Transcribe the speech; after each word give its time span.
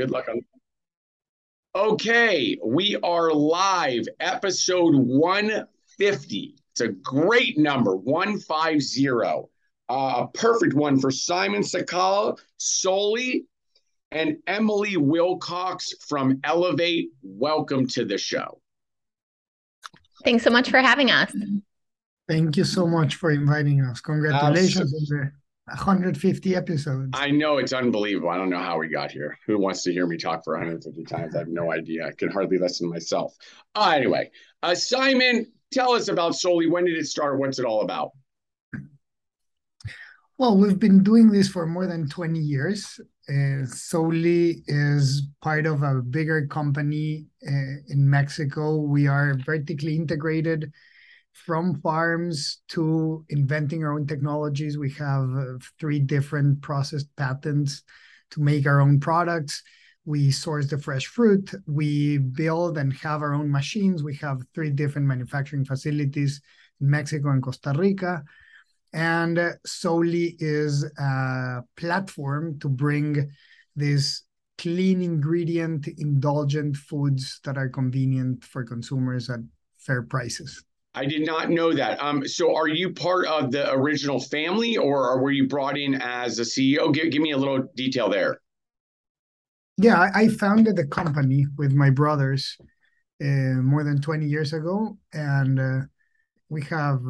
Good 0.00 0.10
luck 0.10 0.30
on. 0.30 0.40
Okay, 1.74 2.58
we 2.64 2.96
are 3.02 3.30
live, 3.34 4.06
episode 4.18 4.94
150. 4.94 6.56
It's 6.72 6.80
a 6.80 6.88
great 6.88 7.58
number, 7.58 7.94
150. 7.94 9.08
Uh, 9.10 9.42
a 9.90 10.28
perfect 10.32 10.72
one 10.72 10.98
for 10.98 11.10
Simon 11.10 11.60
Sakala, 11.60 12.38
Solely, 12.56 13.44
and 14.10 14.38
Emily 14.46 14.96
Wilcox 14.96 15.92
from 16.08 16.40
Elevate. 16.44 17.10
Welcome 17.22 17.86
to 17.88 18.06
the 18.06 18.16
show. 18.16 18.62
Thanks 20.24 20.44
so 20.44 20.50
much 20.50 20.70
for 20.70 20.78
having 20.78 21.10
us. 21.10 21.30
Thank 22.26 22.56
you 22.56 22.64
so 22.64 22.86
much 22.86 23.16
for 23.16 23.32
inviting 23.32 23.82
us. 23.82 24.00
Congratulations 24.00 24.94
on 24.94 25.18
the 25.18 25.32
150 25.70 26.56
episodes. 26.56 27.10
I 27.14 27.30
know 27.30 27.58
it's 27.58 27.72
unbelievable. 27.72 28.28
I 28.28 28.36
don't 28.36 28.50
know 28.50 28.58
how 28.58 28.78
we 28.78 28.88
got 28.88 29.10
here. 29.10 29.38
Who 29.46 29.58
wants 29.58 29.82
to 29.84 29.92
hear 29.92 30.06
me 30.06 30.16
talk 30.16 30.44
for 30.44 30.54
150 30.54 31.04
times? 31.04 31.34
I 31.34 31.38
have 31.38 31.48
no 31.48 31.72
idea. 31.72 32.06
I 32.06 32.12
can 32.12 32.30
hardly 32.30 32.58
listen 32.58 32.88
to 32.88 32.92
myself. 32.92 33.34
Uh, 33.74 33.92
anyway, 33.94 34.30
uh, 34.62 34.74
Simon, 34.74 35.46
tell 35.72 35.92
us 35.92 36.08
about 36.08 36.34
Solely. 36.34 36.68
When 36.68 36.84
did 36.84 36.98
it 36.98 37.06
start? 37.06 37.38
What's 37.38 37.58
it 37.58 37.64
all 37.64 37.82
about? 37.82 38.10
Well, 40.38 40.56
we've 40.56 40.78
been 40.78 41.02
doing 41.02 41.30
this 41.30 41.48
for 41.48 41.66
more 41.66 41.86
than 41.86 42.08
20 42.08 42.38
years. 42.38 42.98
Uh, 43.28 43.64
Solely 43.66 44.62
is 44.66 45.28
part 45.42 45.66
of 45.66 45.82
a 45.82 46.02
bigger 46.02 46.46
company 46.46 47.26
uh, 47.46 47.76
in 47.88 48.08
Mexico. 48.08 48.78
We 48.78 49.06
are 49.06 49.34
vertically 49.44 49.96
integrated 49.96 50.72
from 51.32 51.80
farms 51.80 52.60
to 52.68 53.24
inventing 53.28 53.82
our 53.84 53.92
own 53.92 54.06
technologies. 54.06 54.78
We 54.78 54.90
have 54.92 55.28
uh, 55.36 55.58
three 55.78 56.00
different 56.00 56.62
processed 56.62 57.14
patents 57.16 57.82
to 58.32 58.40
make 58.40 58.66
our 58.66 58.80
own 58.80 59.00
products. 59.00 59.62
We 60.04 60.30
source 60.30 60.68
the 60.68 60.78
fresh 60.78 61.06
fruit. 61.06 61.52
We 61.66 62.18
build 62.18 62.78
and 62.78 62.92
have 62.94 63.22
our 63.22 63.34
own 63.34 63.50
machines. 63.50 64.02
We 64.02 64.16
have 64.16 64.42
three 64.54 64.70
different 64.70 65.06
manufacturing 65.06 65.64
facilities 65.64 66.40
in 66.80 66.90
Mexico 66.90 67.30
and 67.30 67.42
Costa 67.42 67.72
Rica. 67.76 68.22
And 68.92 69.38
uh, 69.38 69.52
Solely 69.64 70.36
is 70.38 70.84
a 70.98 71.62
platform 71.76 72.58
to 72.60 72.68
bring 72.68 73.30
these 73.76 74.24
clean 74.58 75.00
ingredient, 75.00 75.86
indulgent 75.98 76.76
foods 76.76 77.40
that 77.44 77.56
are 77.56 77.68
convenient 77.68 78.44
for 78.44 78.64
consumers 78.64 79.30
at 79.30 79.40
fair 79.78 80.02
prices. 80.02 80.64
I 80.94 81.06
did 81.06 81.24
not 81.24 81.50
know 81.50 81.72
that. 81.72 82.02
Um, 82.02 82.26
so 82.26 82.54
are 82.56 82.66
you 82.66 82.92
part 82.92 83.26
of 83.26 83.52
the 83.52 83.72
original 83.72 84.18
family 84.18 84.76
or 84.76 85.20
were 85.20 85.30
you 85.30 85.46
brought 85.46 85.78
in 85.78 85.94
as 85.94 86.38
a 86.38 86.42
CEO? 86.42 86.92
Give, 86.92 87.10
give 87.10 87.22
me 87.22 87.30
a 87.30 87.38
little 87.38 87.64
detail 87.76 88.08
there. 88.08 88.40
Yeah, 89.76 89.98
I, 89.98 90.22
I 90.22 90.28
founded 90.28 90.76
the 90.76 90.86
company 90.86 91.46
with 91.56 91.72
my 91.72 91.90
brothers 91.90 92.56
uh, 93.22 93.62
more 93.62 93.84
than 93.84 94.00
20 94.00 94.26
years 94.26 94.52
ago. 94.52 94.98
And 95.12 95.60
uh, 95.60 95.80
we 96.48 96.62
have, 96.64 97.00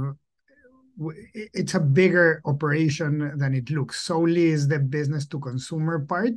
it's 1.33 1.75
a 1.75 1.81
bigger 1.81 2.43
operation 2.45 3.39
than 3.39 3.55
it 3.55 3.71
looks. 3.71 4.01
Solely 4.03 4.49
is 4.49 4.69
the 4.69 4.79
business 4.79 5.27
to 5.29 5.41
consumer 5.41 6.01
part. 6.01 6.33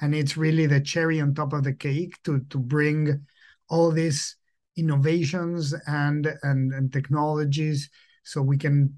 And 0.00 0.16
it's 0.16 0.36
really 0.36 0.66
the 0.66 0.80
cherry 0.80 1.20
on 1.20 1.32
top 1.32 1.52
of 1.52 1.62
the 1.62 1.74
cake 1.74 2.20
to, 2.24 2.40
to 2.50 2.58
bring 2.58 3.24
all 3.68 3.92
this 3.92 4.34
innovations 4.78 5.74
and 5.86 6.34
and, 6.42 6.72
and 6.72 6.92
technologies 6.92 7.90
so 8.22 8.40
we 8.40 8.56
can 8.56 8.94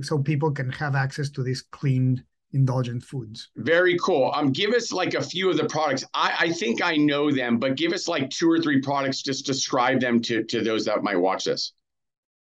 so 0.00 0.18
people 0.18 0.50
can 0.50 0.70
have 0.70 0.94
access 0.94 1.30
to 1.30 1.42
these 1.42 1.62
clean 1.70 2.22
indulgent 2.54 3.02
foods. 3.02 3.50
Very 3.56 3.96
cool. 3.98 4.32
Um 4.34 4.52
give 4.52 4.74
us 4.74 4.92
like 4.92 5.14
a 5.14 5.22
few 5.22 5.48
of 5.48 5.56
the 5.56 5.66
products. 5.66 6.04
I 6.12 6.34
i 6.40 6.52
think 6.52 6.82
i 6.82 6.96
know 6.96 7.30
them 7.30 7.58
but 7.58 7.76
give 7.76 7.92
us 7.92 8.08
like 8.08 8.28
two 8.30 8.50
or 8.50 8.60
three 8.60 8.80
products 8.80 9.22
just 9.22 9.46
describe 9.46 10.00
them 10.00 10.20
to 10.22 10.44
to 10.44 10.62
those 10.62 10.84
that 10.84 11.02
might 11.02 11.16
watch 11.16 11.44
this. 11.44 11.72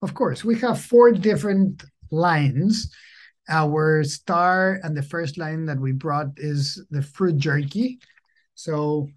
Of 0.02 0.14
course. 0.14 0.44
We 0.44 0.60
have 0.60 0.80
four 0.82 1.12
different 1.12 1.83
lines. 2.11 2.94
Our 3.49 4.04
star 4.04 4.80
and 4.83 4.95
the 4.98 5.04
first 5.04 5.38
line 5.38 5.66
that 5.66 5.80
we 5.80 5.92
brought 5.92 6.30
is 6.38 6.83
the 6.89 7.02
fruit 7.02 7.38
jerky. 7.38 7.99
So 8.55 9.08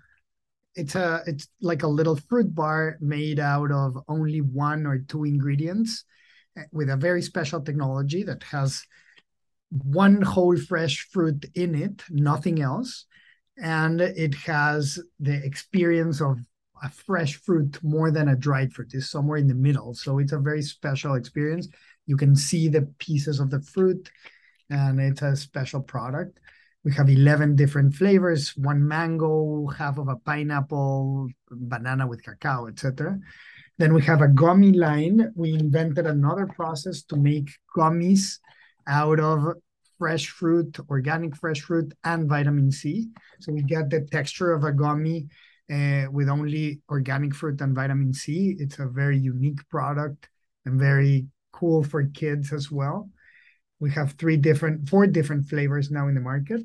it's 0.79 0.95
a 0.95 1.23
it's 1.27 1.49
like 1.61 1.83
a 1.83 1.89
little 1.89 2.17
fruit 2.17 2.55
bar 2.55 2.97
made 3.01 3.41
out 3.41 3.73
of 3.73 3.99
only 4.07 4.41
one 4.41 4.87
or 4.87 4.99
two 4.99 5.25
ingredients 5.25 6.05
eh, 6.57 6.63
with 6.73 6.89
a 6.89 6.97
very 6.97 7.21
special 7.21 7.61
technology 7.61 8.23
that 8.23 8.45
has 8.45 8.83
one 9.71 10.23
whole 10.23 10.57
fresh 10.57 11.09
fruit 11.11 11.45
in 11.55 11.75
it 11.75 12.03
nothing 12.11 12.63
else. 12.63 13.07
And 13.61 14.01
it 14.01 14.35
has 14.37 15.01
the 15.19 15.45
experience 15.45 16.21
of 16.21 16.39
a 16.81 16.89
fresh 16.89 17.35
fruit 17.35 17.77
more 17.83 18.13
than 18.13 18.29
a 18.29 18.37
dried 18.37 18.73
fruit. 18.73 18.95
Is 18.95 19.11
somewhere 19.11 19.39
in 19.39 19.49
the 19.49 19.55
middle. 19.55 19.95
So 19.95 20.21
it's 20.21 20.33
a 20.33 20.39
very 20.39 20.63
special 20.63 21.15
experience. 21.15 21.67
You 22.07 22.17
can 22.17 22.37
see 22.37 22.69
the 22.69 22.83
pieces 23.01 23.41
of 23.41 23.51
the 23.51 23.61
fruit 23.61 24.09
and 24.71 25.01
it's 25.01 25.23
a 25.23 25.35
special 25.35 25.81
product 25.81 26.39
we 26.85 26.93
have 26.93 27.09
11 27.09 27.57
different 27.57 27.95
flavors, 27.95 28.57
one 28.57 28.87
mango, 28.87 29.67
half 29.67 29.99
of 29.99 30.09
a 30.09 30.17
pineapple, 30.17 31.29
banana 31.51 32.07
with 32.07 32.23
cacao, 32.23 32.67
etc. 32.67 33.19
Then 33.79 33.95
we 33.95 34.03
have 34.03 34.23
a 34.23 34.29
gummy 34.29 34.73
line. 34.73 35.33
We 35.35 35.55
invented 35.55 36.07
another 36.07 36.47
process 36.47 37.03
to 37.05 37.17
make 37.17 37.51
gummies 37.77 38.39
out 38.87 39.21
of 39.21 39.55
fresh 39.99 40.29
fruit, 40.29 40.79
organic 40.89 41.37
fresh 41.37 41.61
fruit, 41.61 41.93
and 42.05 42.29
vitamin 42.29 42.71
C. 42.71 43.09
So 43.41 43.53
we 43.53 43.63
get 43.63 43.91
the 43.91 44.03
texture 44.13 44.53
of 44.53 44.65
a 44.65 44.73
gummy 44.73 45.29
uh, 45.71 46.07
with 46.11 46.29
only 46.29 46.81
organic 46.89 47.35
fruit 47.35 47.61
and 47.61 47.75
vitamin 47.75 48.13
C. 48.13 48.57
It's 48.59 48.79
a 48.79 48.87
very 48.87 49.19
unique 49.19 49.69
product 49.69 50.29
and 50.65 50.79
very 50.79 51.27
cool 51.53 51.83
for 51.83 52.05
kids 52.05 52.53
as 52.53 52.71
well. 52.71 53.11
We 53.81 53.91
have 53.93 54.13
three 54.13 54.37
different, 54.37 54.89
four 54.89 55.07
different 55.07 55.49
flavors 55.49 55.91
now 55.91 56.09
in 56.09 56.15
the 56.15 56.21
market. 56.21 56.63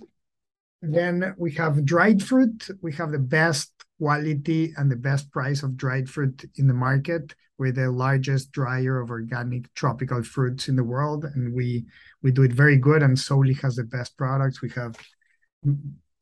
Then 0.82 1.34
we 1.38 1.52
have 1.54 1.86
dried 1.86 2.22
fruit. 2.22 2.70
We 2.82 2.92
have 2.94 3.12
the 3.12 3.20
best 3.20 3.72
quality 4.00 4.74
and 4.76 4.92
the 4.92 4.98
best 4.98 5.32
price 5.32 5.64
of 5.64 5.78
dried 5.78 6.10
fruit 6.10 6.44
in 6.56 6.68
the 6.68 6.74
market. 6.74 7.34
We're 7.58 7.72
the 7.72 7.90
largest 7.90 8.52
dryer 8.52 9.00
of 9.00 9.10
organic 9.10 9.74
tropical 9.76 10.24
fruits 10.24 10.68
in 10.68 10.76
the 10.76 10.84
world, 10.84 11.24
and 11.24 11.54
we 11.54 11.86
we 12.22 12.32
do 12.32 12.44
it 12.44 12.52
very 12.52 12.78
good. 12.78 13.02
And 13.02 13.18
Solely 13.18 13.54
has 13.62 13.76
the 13.78 13.84
best 13.84 14.18
products. 14.18 14.62
We 14.62 14.72
have 14.72 14.98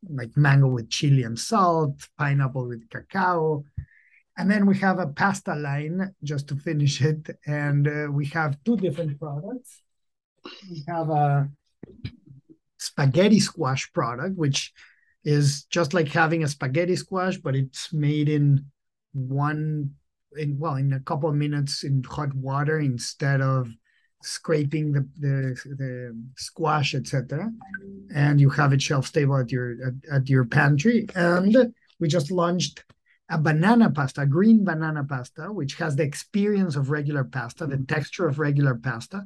like 0.09 0.35
mango 0.35 0.67
with 0.67 0.89
chili 0.89 1.23
and 1.23 1.39
salt, 1.39 2.07
pineapple 2.17 2.67
with 2.67 2.87
cacao, 2.89 3.63
and 4.37 4.51
then 4.51 4.65
we 4.65 4.77
have 4.77 4.99
a 4.99 5.07
pasta 5.07 5.55
line 5.55 6.13
just 6.23 6.47
to 6.49 6.55
finish 6.55 7.01
it. 7.01 7.29
And 7.47 7.87
uh, 7.87 8.07
we 8.11 8.25
have 8.27 8.57
two 8.63 8.77
different 8.77 9.19
products. 9.19 9.81
We 10.69 10.83
have 10.87 11.09
a 11.09 11.49
spaghetti 12.77 13.39
squash 13.39 13.91
product, 13.93 14.37
which 14.37 14.73
is 15.23 15.65
just 15.65 15.93
like 15.93 16.07
having 16.07 16.43
a 16.43 16.47
spaghetti 16.47 16.95
squash, 16.95 17.37
but 17.37 17.55
it's 17.55 17.93
made 17.93 18.29
in 18.29 18.65
one 19.13 19.91
in 20.37 20.57
well 20.57 20.75
in 20.75 20.93
a 20.93 20.99
couple 21.01 21.29
of 21.29 21.35
minutes 21.35 21.83
in 21.83 22.03
hot 22.03 22.33
water 22.33 22.79
instead 22.79 23.41
of 23.41 23.69
scraping 24.23 24.93
the 24.93 25.07
the, 25.19 25.75
the 25.77 26.23
squash 26.37 26.95
etc 26.95 27.51
and 28.13 28.39
you 28.39 28.49
have 28.49 28.73
it 28.73 28.81
shelf 28.81 29.07
stable 29.07 29.37
at 29.37 29.51
your 29.51 29.75
at, 29.85 29.93
at 30.11 30.29
your 30.29 30.45
pantry. 30.45 31.07
And 31.15 31.73
we 31.99 32.07
just 32.07 32.31
launched 32.31 32.83
a 33.29 33.37
banana 33.37 33.89
pasta, 33.89 34.21
a 34.21 34.25
green 34.25 34.63
banana 34.63 35.03
pasta, 35.03 35.43
which 35.51 35.75
has 35.75 35.95
the 35.95 36.03
experience 36.03 36.75
of 36.75 36.89
regular 36.89 37.23
pasta, 37.23 37.65
the 37.65 37.77
texture 37.87 38.27
of 38.27 38.39
regular 38.39 38.75
pasta, 38.75 39.25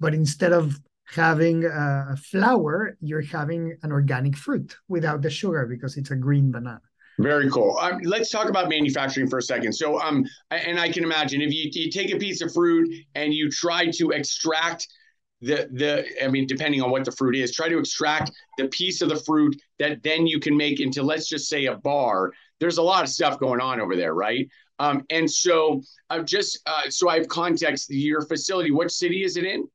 but 0.00 0.14
instead 0.14 0.52
of 0.52 0.80
having 1.14 1.64
a 1.64 2.16
flour, 2.16 2.96
you're 3.00 3.20
having 3.20 3.76
an 3.82 3.92
organic 3.92 4.36
fruit 4.36 4.76
without 4.88 5.22
the 5.22 5.30
sugar 5.30 5.66
because 5.66 5.96
it's 5.96 6.10
a 6.10 6.16
green 6.16 6.50
banana. 6.50 6.80
Very 7.18 7.50
cool. 7.50 7.76
Um, 7.78 8.00
let's 8.02 8.30
talk 8.30 8.48
about 8.48 8.68
manufacturing 8.68 9.28
for 9.28 9.38
a 9.38 9.42
second. 9.42 9.72
So, 9.74 10.00
um, 10.00 10.24
and 10.50 10.80
I 10.80 10.90
can 10.90 11.04
imagine 11.04 11.42
if 11.42 11.52
you, 11.52 11.70
you 11.72 11.90
take 11.90 12.12
a 12.12 12.18
piece 12.18 12.40
of 12.40 12.52
fruit 12.52 12.88
and 13.14 13.34
you 13.34 13.50
try 13.50 13.90
to 13.90 14.10
extract 14.10 14.88
the 15.42 15.68
the 15.72 16.06
I 16.22 16.28
mean, 16.28 16.46
depending 16.46 16.82
on 16.82 16.90
what 16.90 17.04
the 17.04 17.12
fruit 17.12 17.36
is, 17.36 17.52
try 17.52 17.68
to 17.68 17.78
extract 17.78 18.30
the 18.58 18.68
piece 18.68 19.02
of 19.02 19.08
the 19.08 19.16
fruit 19.16 19.60
that 19.78 20.02
then 20.02 20.26
you 20.26 20.38
can 20.40 20.56
make 20.56 20.80
into, 20.80 21.02
let's 21.02 21.28
just 21.28 21.48
say, 21.48 21.66
a 21.66 21.76
bar. 21.76 22.32
There's 22.58 22.78
a 22.78 22.82
lot 22.82 23.04
of 23.04 23.10
stuff 23.10 23.38
going 23.38 23.60
on 23.60 23.80
over 23.80 23.96
there, 23.96 24.14
right? 24.14 24.48
Um, 24.78 25.04
and 25.10 25.30
so, 25.30 25.82
I'm 26.08 26.24
just 26.24 26.60
uh, 26.66 26.88
so 26.88 27.08
I 27.08 27.18
have 27.18 27.28
context. 27.28 27.90
Your 27.90 28.22
facility, 28.22 28.70
what 28.70 28.90
city 28.90 29.24
is 29.24 29.36
it 29.36 29.44
in? 29.44 29.66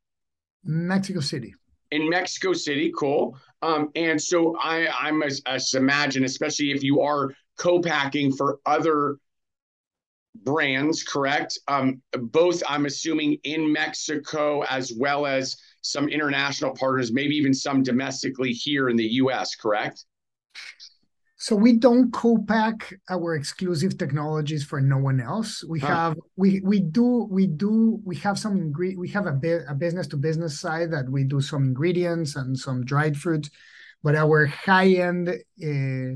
Mexico 0.66 1.20
City. 1.20 1.56
In 1.92 2.10
Mexico 2.10 2.54
City, 2.54 2.92
cool. 2.98 3.38
Um, 3.62 3.90
and 3.96 4.22
so 4.22 4.58
I, 4.62 4.88
I'm 4.88 5.24
as, 5.24 5.42
as 5.46 5.74
imagine, 5.76 6.26
especially 6.26 6.72
if 6.72 6.84
you 6.84 7.02
are 7.02 7.32
co-packing 7.58 8.34
for 8.34 8.60
other 8.66 9.18
brands, 10.44 11.04
correct? 11.04 11.58
Um, 11.68 12.02
both, 12.12 12.62
I'm 12.68 12.86
assuming, 12.86 13.38
in 13.44 13.72
Mexico 13.72 14.64
as 14.64 14.92
well 14.98 15.26
as 15.26 15.56
some 15.82 16.10
international 16.10 16.76
partners, 16.76 17.14
maybe 17.14 17.36
even 17.36 17.54
some 17.54 17.84
domestically 17.84 18.52
here 18.52 18.90
in 18.90 18.98
the 18.98 19.06
U.S. 19.06 19.56
Correct? 19.56 20.04
So 21.46 21.56
we 21.56 21.74
don't 21.74 22.12
co-pack 22.12 22.92
our 23.08 23.36
exclusive 23.36 24.00
technologies 24.00 24.64
for 24.64 24.82
no 24.82 24.98
one 24.98 25.22
else. 25.22 25.64
We 25.70 25.80
Huh. 25.80 25.90
have 25.90 26.18
we 26.36 26.60
we 26.62 26.80
do 26.80 27.28
we 27.30 27.46
do 27.46 28.02
we 28.04 28.16
have 28.16 28.40
some 28.40 28.58
ingre 28.58 28.98
we 28.98 29.10
have 29.10 29.28
a 29.28 29.32
bit 29.32 29.62
a 29.70 29.76
business 29.76 30.08
to 30.08 30.18
business 30.18 30.60
side 30.60 30.90
that 30.90 31.08
we 31.08 31.24
do 31.24 31.40
some 31.40 31.66
ingredients 31.66 32.36
and 32.36 32.58
some 32.58 32.84
dried 32.84 33.16
fruits, 33.16 33.52
but 34.02 34.16
our 34.16 34.48
high 34.48 34.94
end 34.94 35.30
uh, 35.30 36.10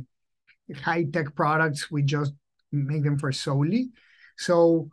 high 0.81 1.04
tech 1.14 1.36
products 1.36 1.92
we 1.92 2.02
just 2.02 2.34
make 2.72 3.04
them 3.04 3.20
for 3.20 3.31
solely. 3.31 3.92
So 4.36 4.90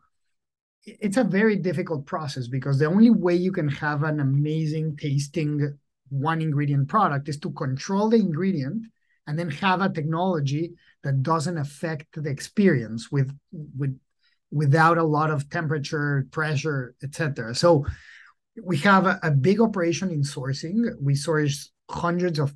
it's 0.85 1.17
a 1.17 1.25
very 1.25 1.57
difficult 1.57 2.05
process 2.05 2.47
because 2.47 2.79
the 2.79 2.93
only 2.95 3.09
way 3.09 3.37
you 3.37 3.53
can 3.53 3.71
have 3.71 4.03
an 4.03 4.21
amazing 4.21 4.99
tasting 4.99 5.79
one 6.11 6.43
ingredient 6.43 6.89
product 6.89 7.27
is 7.31 7.39
to 7.39 7.51
control 7.53 8.11
the 8.11 8.19
ingredient 8.19 8.83
and 9.27 9.39
then 9.39 9.51
have 9.51 9.81
a 9.81 9.89
technology 9.89 10.73
that 11.03 11.23
doesn't 11.23 11.59
affect 11.59 12.07
the 12.23 12.31
experience 12.31 13.11
with 13.11 13.37
with 13.77 13.99
without 14.51 14.97
a 14.97 15.03
lot 15.03 15.31
of 15.31 15.49
temperature 15.51 16.27
pressure 16.31 16.95
etc 17.03 17.55
so 17.55 17.85
we 18.63 18.79
have 18.79 19.07
a, 19.07 19.19
a 19.23 19.31
big 19.31 19.61
operation 19.61 20.11
in 20.11 20.23
sourcing. 20.23 20.85
We 21.01 21.15
source 21.15 21.71
hundreds 21.91 22.39
of 22.39 22.55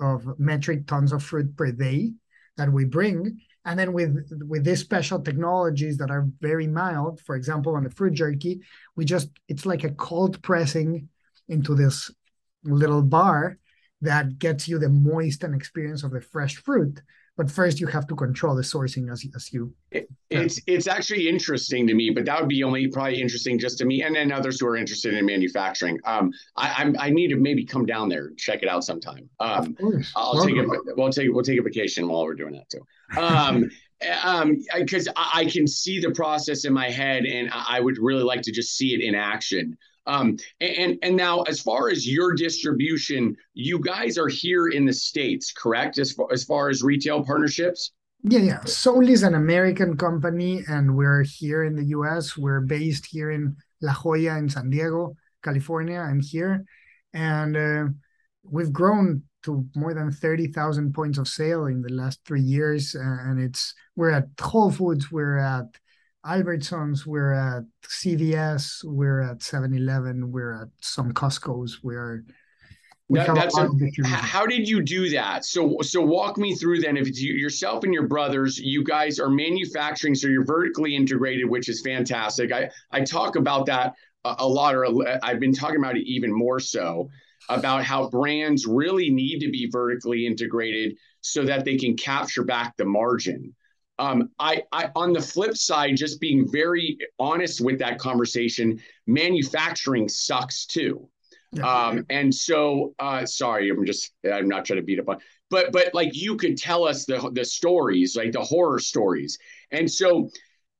of 0.00 0.38
metric 0.38 0.86
tons 0.86 1.12
of 1.12 1.22
fruit 1.22 1.56
per 1.56 1.70
day 1.72 2.12
that 2.56 2.72
we 2.72 2.84
bring. 2.84 3.40
And 3.64 3.78
then 3.78 3.92
with 3.92 4.16
with 4.46 4.64
these 4.64 4.80
special 4.80 5.20
technologies 5.20 5.98
that 5.98 6.10
are 6.10 6.28
very 6.40 6.66
mild 6.66 7.20
for 7.20 7.34
example 7.34 7.74
on 7.74 7.84
the 7.84 7.90
fruit 7.90 8.12
jerky 8.12 8.60
we 8.94 9.04
just 9.04 9.30
it's 9.48 9.64
like 9.64 9.84
a 9.84 9.90
cold 9.90 10.42
pressing 10.42 11.08
into 11.48 11.74
this 11.74 12.10
little 12.62 13.02
bar 13.02 13.58
that 14.04 14.38
gets 14.38 14.68
you 14.68 14.78
the 14.78 14.88
moist 14.88 15.44
and 15.44 15.54
experience 15.54 16.02
of 16.02 16.12
the 16.12 16.20
fresh 16.20 16.56
fruit. 16.56 17.02
But 17.36 17.50
first, 17.50 17.80
you 17.80 17.88
have 17.88 18.06
to 18.06 18.14
control 18.14 18.54
the 18.54 18.62
sourcing 18.62 19.10
as, 19.10 19.26
as 19.34 19.52
you. 19.52 19.74
It's 20.30 20.60
it's 20.68 20.86
actually 20.86 21.28
interesting 21.28 21.84
to 21.88 21.94
me, 21.94 22.10
but 22.10 22.24
that 22.26 22.38
would 22.38 22.48
be 22.48 22.62
only 22.62 22.86
probably 22.86 23.20
interesting 23.20 23.58
just 23.58 23.76
to 23.78 23.84
me, 23.84 24.02
and 24.02 24.14
then 24.14 24.30
others 24.30 24.60
who 24.60 24.68
are 24.68 24.76
interested 24.76 25.14
in 25.14 25.26
manufacturing. 25.26 25.98
Um, 26.04 26.32
I 26.56 26.74
I'm, 26.78 26.96
I 26.98 27.10
need 27.10 27.28
to 27.28 27.36
maybe 27.36 27.64
come 27.64 27.86
down 27.86 28.08
there 28.08 28.26
and 28.26 28.38
check 28.38 28.62
it 28.62 28.68
out 28.68 28.84
sometime. 28.84 29.28
Um. 29.40 29.76
I'll 30.14 30.44
take 30.46 30.56
a 30.56 30.64
we'll 30.96 31.10
take 31.10 31.32
we'll 31.32 31.42
take 31.42 31.58
a 31.58 31.62
vacation 31.62 32.06
while 32.06 32.22
we're 32.22 32.34
doing 32.34 32.52
that 32.52 32.70
too. 32.70 33.20
Um, 33.20 33.68
um, 34.22 34.62
because 34.76 35.08
I, 35.16 35.30
I 35.40 35.44
can 35.46 35.66
see 35.66 35.98
the 35.98 36.12
process 36.12 36.64
in 36.64 36.72
my 36.72 36.88
head, 36.88 37.24
and 37.24 37.50
I 37.52 37.78
I 37.78 37.80
would 37.80 37.98
really 37.98 38.22
like 38.22 38.42
to 38.42 38.52
just 38.52 38.76
see 38.76 38.94
it 38.94 39.00
in 39.00 39.16
action. 39.16 39.76
Um, 40.06 40.36
and 40.60 40.98
and 41.02 41.16
now 41.16 41.42
as 41.42 41.60
far 41.60 41.88
as 41.88 42.06
your 42.06 42.34
distribution, 42.34 43.36
you 43.54 43.78
guys 43.78 44.18
are 44.18 44.28
here 44.28 44.68
in 44.68 44.84
the 44.84 44.92
states, 44.92 45.52
correct? 45.52 45.98
As 45.98 46.12
far 46.12 46.28
as 46.32 46.44
far 46.44 46.68
as 46.68 46.82
retail 46.82 47.24
partnerships. 47.24 47.92
Yeah, 48.22 48.40
yeah. 48.40 48.64
Soul 48.64 49.08
is 49.08 49.22
an 49.22 49.34
American 49.34 49.96
company, 49.96 50.62
and 50.68 50.96
we're 50.96 51.24
here 51.24 51.64
in 51.64 51.76
the 51.76 51.84
US. 51.96 52.36
We're 52.36 52.60
based 52.60 53.06
here 53.06 53.30
in 53.30 53.56
La 53.82 53.92
Jolla 53.92 54.38
in 54.38 54.48
San 54.48 54.70
Diego, 54.70 55.14
California. 55.42 55.98
I'm 55.98 56.20
here. 56.20 56.64
And 57.12 57.56
uh, 57.56 57.84
we've 58.42 58.72
grown 58.72 59.22
to 59.44 59.66
more 59.76 59.92
than 59.92 60.10
30,000 60.10 60.94
points 60.94 61.18
of 61.18 61.28
sale 61.28 61.66
in 61.66 61.82
the 61.82 61.92
last 61.92 62.20
three 62.24 62.40
years. 62.40 62.94
And 62.94 63.38
it's 63.38 63.74
we're 63.94 64.10
at 64.10 64.28
Whole 64.40 64.70
Foods, 64.70 65.12
we're 65.12 65.38
at 65.38 65.66
Albertsons, 66.26 67.06
we're 67.06 67.32
at 67.32 67.64
CVS, 67.86 68.82
we're 68.84 69.20
at 69.20 69.42
7 69.42 69.74
Eleven, 69.74 70.32
we're 70.32 70.62
at 70.62 70.68
some 70.80 71.12
Costco's. 71.12 71.80
We're 71.82 72.24
we 73.08 73.18
That- 73.18 73.34
that's 73.34 73.58
a- 73.58 73.64
of 73.66 73.78
distribution. 73.78 74.06
H- 74.06 74.12
How 74.20 74.46
did 74.46 74.66
you 74.66 74.80
do 74.82 75.10
that? 75.10 75.44
So, 75.44 75.76
so 75.82 76.00
walk 76.00 76.38
me 76.38 76.54
through 76.54 76.80
then. 76.80 76.96
If 76.96 77.06
it's 77.06 77.20
you, 77.20 77.34
yourself 77.34 77.84
and 77.84 77.92
your 77.92 78.08
brothers, 78.08 78.58
you 78.58 78.82
guys 78.82 79.18
are 79.20 79.28
manufacturing, 79.28 80.14
so 80.14 80.26
you're 80.28 80.46
vertically 80.46 80.96
integrated, 80.96 81.46
which 81.50 81.68
is 81.68 81.82
fantastic. 81.82 82.50
I 82.50 82.70
I 82.90 83.02
talk 83.02 83.36
about 83.36 83.66
that 83.66 83.92
a, 84.24 84.36
a 84.38 84.48
lot, 84.48 84.74
or 84.74 84.84
a- 84.84 85.18
I've 85.22 85.38
been 85.40 85.52
talking 85.52 85.76
about 85.76 85.98
it 85.98 86.06
even 86.08 86.32
more 86.32 86.58
so 86.60 87.10
about 87.50 87.84
how 87.84 88.08
brands 88.08 88.64
really 88.66 89.10
need 89.10 89.40
to 89.40 89.50
be 89.50 89.68
vertically 89.70 90.26
integrated 90.26 90.96
so 91.20 91.44
that 91.44 91.66
they 91.66 91.76
can 91.76 91.94
capture 91.98 92.42
back 92.44 92.74
the 92.78 92.86
margin. 92.86 93.54
Um, 93.98 94.30
I, 94.38 94.62
I 94.72 94.90
on 94.96 95.12
the 95.12 95.20
flip 95.20 95.56
side, 95.56 95.96
just 95.96 96.20
being 96.20 96.50
very 96.50 96.98
honest 97.18 97.60
with 97.60 97.78
that 97.78 97.98
conversation, 97.98 98.80
manufacturing 99.06 100.08
sucks 100.08 100.66
too. 100.66 101.08
Yeah. 101.52 101.62
Um, 101.64 102.04
and 102.10 102.34
so, 102.34 102.94
uh, 102.98 103.24
sorry, 103.24 103.70
I'm 103.70 103.86
just, 103.86 104.12
I'm 104.28 104.48
not 104.48 104.64
trying 104.64 104.80
to 104.80 104.82
beat 104.82 104.98
up 104.98 105.08
on, 105.08 105.18
but, 105.50 105.70
but 105.70 105.94
like 105.94 106.10
you 106.12 106.36
could 106.36 106.56
tell 106.56 106.84
us 106.84 107.04
the, 107.04 107.30
the 107.32 107.44
stories, 107.44 108.16
like 108.16 108.32
the 108.32 108.42
horror 108.42 108.80
stories. 108.80 109.38
And 109.70 109.88
so 109.88 110.28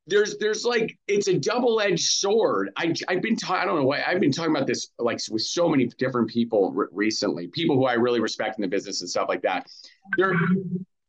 there's, 0.08 0.36
there's 0.38 0.64
like, 0.64 0.98
it's 1.06 1.28
a 1.28 1.38
double 1.38 1.80
edged 1.80 2.02
sword. 2.02 2.70
I, 2.76 2.92
I've 3.06 3.22
been 3.22 3.36
talking, 3.36 3.62
I 3.62 3.64
don't 3.64 3.76
know 3.76 3.86
why 3.86 4.02
I've 4.04 4.20
been 4.20 4.32
talking 4.32 4.50
about 4.50 4.66
this 4.66 4.88
like 4.98 5.20
with 5.30 5.42
so 5.42 5.68
many 5.68 5.86
different 5.98 6.28
people 6.28 6.72
re- 6.72 6.88
recently, 6.90 7.46
people 7.46 7.76
who 7.76 7.84
I 7.84 7.92
really 7.92 8.18
respect 8.18 8.58
in 8.58 8.62
the 8.62 8.68
business 8.68 9.00
and 9.00 9.08
stuff 9.08 9.28
like 9.28 9.42
that. 9.42 9.68
They're, 10.16 10.34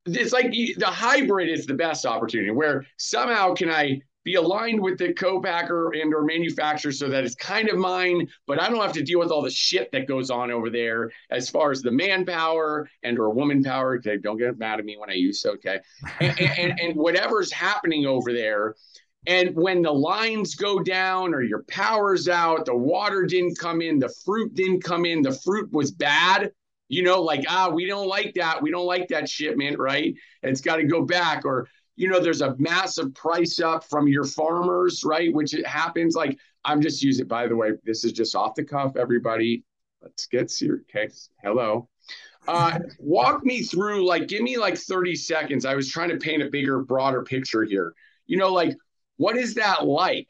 it's 0.05 0.33
like 0.33 0.51
the 0.51 0.85
hybrid 0.85 1.49
is 1.49 1.65
the 1.65 1.73
best 1.73 2.05
opportunity 2.05 2.51
where 2.51 2.85
somehow 2.97 3.53
can 3.53 3.69
I 3.69 4.01
be 4.23 4.35
aligned 4.35 4.81
with 4.81 4.97
the 4.97 5.13
co-packer 5.13 5.93
and 5.93 6.13
or 6.13 6.23
manufacturer 6.23 6.91
so 6.91 7.07
that 7.07 7.23
it's 7.23 7.35
kind 7.35 7.69
of 7.69 7.77
mine, 7.77 8.27
but 8.47 8.59
I 8.59 8.69
don't 8.69 8.81
have 8.81 8.91
to 8.93 9.03
deal 9.03 9.19
with 9.19 9.29
all 9.29 9.43
the 9.43 9.51
shit 9.51 9.91
that 9.91 10.07
goes 10.07 10.31
on 10.31 10.51
over 10.51 10.71
there 10.71 11.11
as 11.29 11.47
far 11.47 11.71
as 11.71 11.83
the 11.83 11.91
manpower 11.91 12.89
and 13.03 13.19
or 13.19 13.29
woman 13.29 13.63
power. 13.63 13.97
Okay, 13.97 14.17
don't 14.17 14.37
get 14.37 14.57
mad 14.57 14.79
at 14.79 14.85
me 14.85 14.97
when 14.97 15.11
I 15.11 15.13
use 15.13 15.45
okay, 15.45 15.79
and, 16.19 16.39
and, 16.39 16.79
and 16.79 16.95
whatever's 16.95 17.51
happening 17.51 18.07
over 18.07 18.33
there. 18.33 18.75
And 19.27 19.55
when 19.55 19.81
the 19.81 19.91
lines 19.91 20.55
go 20.55 20.79
down 20.79 21.33
or 21.33 21.41
your 21.41 21.63
power's 21.63 22.27
out, 22.27 22.65
the 22.65 22.75
water 22.75 23.25
didn't 23.25 23.57
come 23.57 23.81
in, 23.81 23.99
the 23.99 24.13
fruit 24.23 24.53
didn't 24.53 24.83
come 24.83 25.05
in, 25.05 25.21
the 25.21 25.39
fruit 25.43 25.71
was 25.71 25.91
bad, 25.91 26.51
you 26.87 27.03
know, 27.03 27.21
like, 27.21 27.43
ah, 27.49 27.69
we 27.69 27.85
don't 27.85 28.07
like 28.07 28.33
that. 28.35 28.61
We 28.61 28.71
don't 28.71 28.85
like 28.85 29.07
that 29.09 29.29
shipment, 29.29 29.79
right? 29.79 30.13
It's 30.43 30.61
got 30.61 30.77
to 30.77 30.83
go 30.83 31.03
back. 31.03 31.45
Or, 31.45 31.67
you 31.95 32.09
know, 32.09 32.19
there's 32.19 32.41
a 32.41 32.55
massive 32.57 33.13
price 33.13 33.59
up 33.59 33.83
from 33.83 34.07
your 34.07 34.25
farmers, 34.25 35.03
right? 35.03 35.33
Which 35.33 35.53
it 35.53 35.65
happens. 35.65 36.15
Like, 36.15 36.37
I'm 36.63 36.81
just 36.81 37.01
using, 37.01 37.27
by 37.27 37.47
the 37.47 37.55
way, 37.55 37.71
this 37.83 38.03
is 38.03 38.11
just 38.11 38.35
off 38.35 38.55
the 38.55 38.63
cuff, 38.63 38.95
everybody. 38.97 39.63
Let's 40.01 40.27
get 40.27 40.51
serious. 40.51 40.83
Okay. 40.89 41.09
Hello. 41.43 41.89
Uh, 42.47 42.77
walk 42.99 43.43
me 43.43 43.63
through, 43.63 44.05
like, 44.05 44.27
give 44.27 44.43
me 44.43 44.57
like 44.57 44.77
30 44.77 45.15
seconds. 45.15 45.65
I 45.65 45.73
was 45.73 45.89
trying 45.89 46.09
to 46.09 46.17
paint 46.17 46.43
a 46.43 46.49
bigger, 46.49 46.79
broader 46.83 47.23
picture 47.23 47.63
here. 47.63 47.93
You 48.27 48.37
know, 48.37 48.53
like, 48.53 48.75
what 49.17 49.37
is 49.37 49.55
that 49.55 49.85
like? 49.85 50.29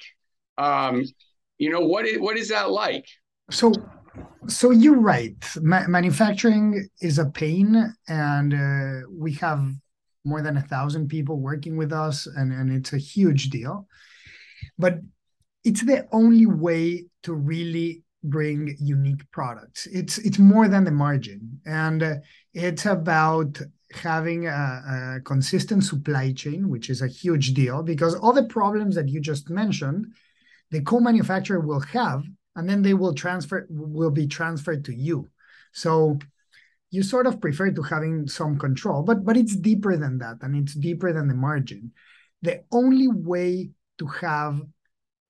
Um, 0.58 1.04
you 1.58 1.70
know, 1.70 1.82
what 1.82 2.06
is, 2.06 2.20
what 2.20 2.38
is 2.38 2.50
that 2.50 2.70
like? 2.70 3.06
So, 3.52 3.74
so 4.48 4.72
you're 4.72 5.00
right. 5.00 5.36
Ma- 5.62 5.88
manufacturing 5.88 6.88
is 7.02 7.20
a 7.20 7.26
pain, 7.26 7.94
and 8.08 8.54
uh, 8.54 9.08
we 9.12 9.34
have 9.34 9.68
more 10.24 10.42
than 10.42 10.58
a 10.58 10.62
thousand 10.62 11.08
people 11.08 11.40
working 11.40 11.78
with 11.78 11.94
us, 11.94 12.28
and, 12.28 12.52
and 12.52 12.72
it's 12.72 12.94
a 12.94 12.98
huge 12.98 13.50
deal. 13.50 13.88
But 14.78 15.00
it's 15.64 15.84
the 15.84 16.08
only 16.12 16.46
way 16.46 17.06
to 17.24 17.34
really 17.34 18.04
bring 18.24 18.76
unique 18.80 19.30
products. 19.32 19.88
It's 19.88 20.18
it's 20.20 20.40
more 20.40 20.68
than 20.68 20.84
the 20.84 20.92
margin, 20.92 21.60
and 21.66 22.04
uh, 22.04 22.16
it's 22.54 22.86
about 22.86 23.62
having 23.94 24.48
a, 24.48 25.18
a 25.18 25.22
consistent 25.24 25.84
supply 25.84 26.34
chain, 26.34 26.70
which 26.70 26.90
is 26.90 27.02
a 27.02 27.08
huge 27.08 27.54
deal 27.54 27.84
because 27.84 28.16
all 28.16 28.34
the 28.34 28.44
problems 28.46 28.96
that 28.96 29.08
you 29.08 29.20
just 29.20 29.50
mentioned, 29.50 30.08
the 30.72 30.82
co-manufacturer 30.82 31.60
will 31.60 31.80
have 31.80 32.24
and 32.56 32.70
then 32.70 32.82
they 32.82 32.94
will 32.94 33.14
transfer 33.14 33.66
will 33.70 34.12
be 34.12 34.28
transferred 34.28 34.86
to 34.86 34.94
you. 34.94 35.30
So 35.74 36.20
you 36.92 37.04
sort 37.04 37.28
of 37.28 37.42
prefer 37.42 37.72
to 37.72 37.82
having 37.82 38.28
some 38.28 38.58
control 38.58 39.04
but 39.04 39.26
but 39.26 39.38
it's 39.38 39.56
deeper 39.56 39.98
than 39.98 40.20
that 40.20 40.38
and 40.42 40.56
it's 40.56 40.74
deeper 40.74 41.12
than 41.12 41.28
the 41.28 41.36
margin. 41.36 41.92
The 42.42 42.64
only 42.72 43.08
way 43.08 43.72
to 43.98 44.08
have 44.08 44.62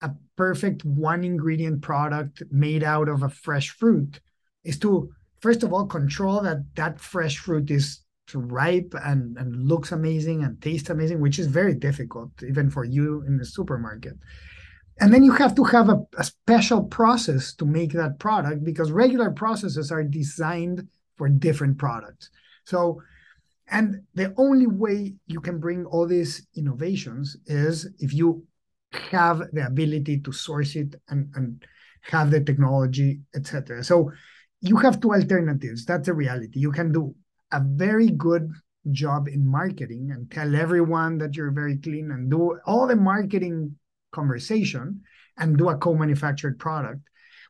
a 0.02 0.12
perfect 0.36 0.84
one 0.86 1.24
ingredient 1.24 1.82
product 1.82 2.44
made 2.52 2.84
out 2.84 3.10
of 3.10 3.24
a 3.24 3.30
fresh 3.30 3.70
fruit 3.70 4.20
is 4.64 4.78
to 4.80 5.10
first 5.40 5.64
of 5.64 5.74
all 5.74 5.86
control 5.86 6.42
that 6.42 6.64
that 6.76 7.00
fresh 7.00 7.38
fruit 7.38 7.72
is 7.72 8.02
ripe 8.34 8.94
and, 9.04 9.38
and 9.38 9.68
looks 9.68 9.92
amazing 9.92 10.44
and 10.44 10.62
tastes 10.62 10.90
amazing 10.90 11.22
which 11.22 11.38
is 11.38 11.48
very 11.48 11.76
difficult 11.76 12.32
even 12.48 12.70
for 12.70 12.84
you 12.84 13.24
in 13.28 13.38
the 13.38 13.46
supermarket 13.46 14.16
and 15.00 15.14
then 15.14 15.24
you 15.24 15.34
have 15.34 15.56
to 15.56 15.64
have 15.64 15.90
a, 15.90 16.02
a, 16.18 16.24
special 16.24 16.84
process 16.84 17.54
to 17.54 17.66
make 17.66 17.92
that 17.92 18.18
product 18.18 18.64
because 18.64 18.92
regular 18.92 19.30
processes 19.30 19.92
are 19.92 20.04
designed 20.04 20.88
for 21.18 21.28
different 21.28 21.78
products. 21.78 22.30
So 22.66 23.02
and 23.68 24.02
the 24.14 24.34
only 24.38 24.68
way 24.68 25.16
you 25.26 25.42
can 25.42 25.60
bring 25.60 25.86
all 25.86 26.08
these 26.08 26.48
innovations 26.56 27.36
is 27.48 27.90
if 28.00 28.14
you 28.14 28.46
have 29.12 29.42
the 29.52 29.66
ability 29.66 30.20
to 30.20 30.32
source 30.32 30.76
it 30.76 30.96
and, 31.10 31.30
and 31.36 31.66
have 32.02 32.30
the 32.30 32.40
technology 32.40 33.20
etc 33.36 33.84
so 33.84 34.12
you 34.66 34.78
have 34.78 35.00
two 35.00 35.14
alternatives. 35.14 35.86
That's 35.86 36.08
the 36.08 36.14
reality. 36.14 36.60
You 36.60 36.72
can 36.72 36.92
do 36.92 37.16
a 37.52 37.62
very 37.64 38.10
good 38.10 38.52
job 38.92 39.28
in 39.28 39.46
marketing 39.46 40.12
and 40.12 40.30
tell 40.30 40.56
everyone 40.56 41.18
that 41.20 41.36
you're 41.36 41.52
very 41.52 41.78
clean 41.78 42.12
and 42.12 42.30
do 42.30 42.60
all 42.66 42.88
the 42.88 42.96
marketing 42.96 43.76
conversation 44.16 45.02
and 45.38 45.58
do 45.58 45.70
a 45.70 45.78
co-manufactured 45.78 46.58
product, 46.58 47.02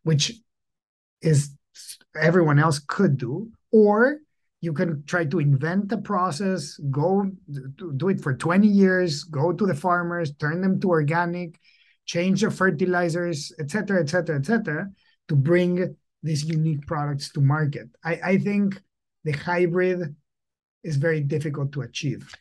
which 0.03 0.33
is 1.21 1.55
everyone 2.19 2.59
else 2.59 2.79
could 2.79 3.17
do, 3.17 3.51
or 3.71 4.19
you 4.61 4.73
can 4.73 5.03
try 5.05 5.25
to 5.25 5.39
invent 5.39 5.89
the 5.89 5.97
process, 5.97 6.77
go 6.89 7.29
do 7.97 8.09
it 8.09 8.19
for 8.21 8.33
20 8.33 8.67
years, 8.67 9.23
go 9.23 9.53
to 9.53 9.65
the 9.65 9.75
farmers, 9.75 10.33
turn 10.35 10.61
them 10.61 10.79
to 10.79 10.89
organic, 10.89 11.59
change 12.05 12.41
the 12.41 12.49
fertilizers, 12.49 13.53
etc., 13.59 14.01
etc., 14.01 14.37
etc., 14.37 14.89
to 15.27 15.35
bring 15.35 15.95
these 16.23 16.43
unique 16.43 16.85
products 16.87 17.31
to 17.31 17.41
market. 17.41 17.87
I, 18.03 18.13
I 18.23 18.37
think 18.37 18.81
the 19.23 19.33
hybrid 19.33 20.15
is 20.83 20.97
very 20.97 21.21
difficult 21.21 21.71
to 21.73 21.81
achieve. 21.81 22.33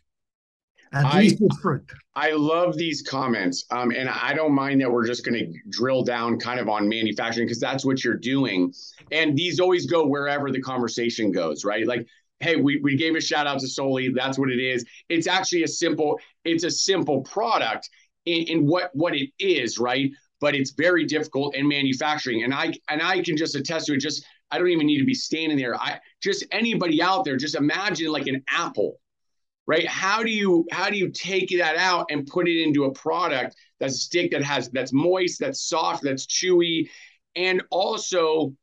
At 0.95 1.05
I, 1.07 1.21
least 1.21 1.43
fruit. 1.61 1.91
I 2.15 2.31
love 2.33 2.77
these 2.77 3.03
comments. 3.03 3.65
Um, 3.71 3.91
and 3.91 4.09
I 4.09 4.33
don't 4.33 4.53
mind 4.53 4.81
that 4.81 4.91
we're 4.91 5.07
just 5.07 5.25
going 5.25 5.35
to 5.35 5.53
drill 5.71 6.05
down 6.05 6.39
kind 6.39 6.61
of 6.61 6.69
on 6.69 6.89
manufacturing 6.89 7.47
because 7.47 7.61
that's 7.61 7.85
what 7.85 8.05
you're 8.05 8.15
doing. 8.15 8.73
And 9.11 9.37
these 9.37 9.59
always 9.59 9.87
go 9.87 10.07
wherever 10.07 10.53
the 10.53 10.61
conversation 10.61 11.33
goes, 11.33 11.65
right? 11.65 11.85
Like, 11.85 12.07
hey, 12.39 12.57
we, 12.57 12.81
we 12.81 12.97
gave 12.97 13.17
a 13.17 13.21
shout 13.21 13.49
out 13.49 13.59
to 13.61 13.69
Solely. 13.69 14.11
That's 14.15 14.39
what 14.39 14.51
it 14.51 14.61
is. 14.61 14.85
It's 15.09 15.27
actually 15.27 15.65
a 15.65 15.69
simple, 15.69 16.21
it's 16.45 16.63
a 16.63 16.71
simple 16.71 17.23
product 17.23 17.91
in, 18.27 18.45
in 18.45 18.67
what 18.67 18.91
what 18.93 19.15
it 19.15 19.31
is, 19.41 19.79
right? 19.79 20.11
But 20.41 20.55
it's 20.55 20.71
very 20.73 21.05
difficult 21.07 21.57
in 21.57 21.67
manufacturing. 21.67 22.45
And 22.45 22.55
I 22.55 22.73
and 22.89 23.03
I 23.03 23.21
can 23.23 23.37
just 23.37 23.57
attest 23.57 23.87
to 23.87 23.95
it. 23.95 23.99
Just 24.01 24.25
I 24.51 24.59
don't 24.59 24.69
even 24.69 24.87
need 24.87 24.99
to 24.99 25.05
be 25.05 25.15
standing 25.15 25.59
there. 25.59 25.75
I 25.75 25.99
just 26.23 26.45
anybody 26.53 27.03
out 27.03 27.25
there, 27.25 27.37
just 27.37 27.57
imagine 27.57 28.13
like 28.13 28.27
an 28.27 28.45
apple 28.49 28.99
right? 29.67 29.87
How 29.87 30.23
do 30.23 30.31
you 30.31 30.67
how 30.71 30.91
do 30.91 30.97
you 30.97 31.11
take 31.11 31.51
that 31.59 31.77
out 31.77 32.07
and 32.11 32.27
put 32.27 32.49
it 32.49 32.63
into 32.63 32.85
a 32.85 32.93
product 32.93 33.57
that's 33.81 33.95
a 33.95 33.99
stick 33.99 34.31
that 34.33 34.43
has 34.43 34.71
that's 34.71 34.93
moist 34.93 35.41
that's 35.41 35.63
soft 35.63 36.03
that's 36.03 36.27
chewy 36.27 36.89
and 37.37 37.63
also 37.71 38.55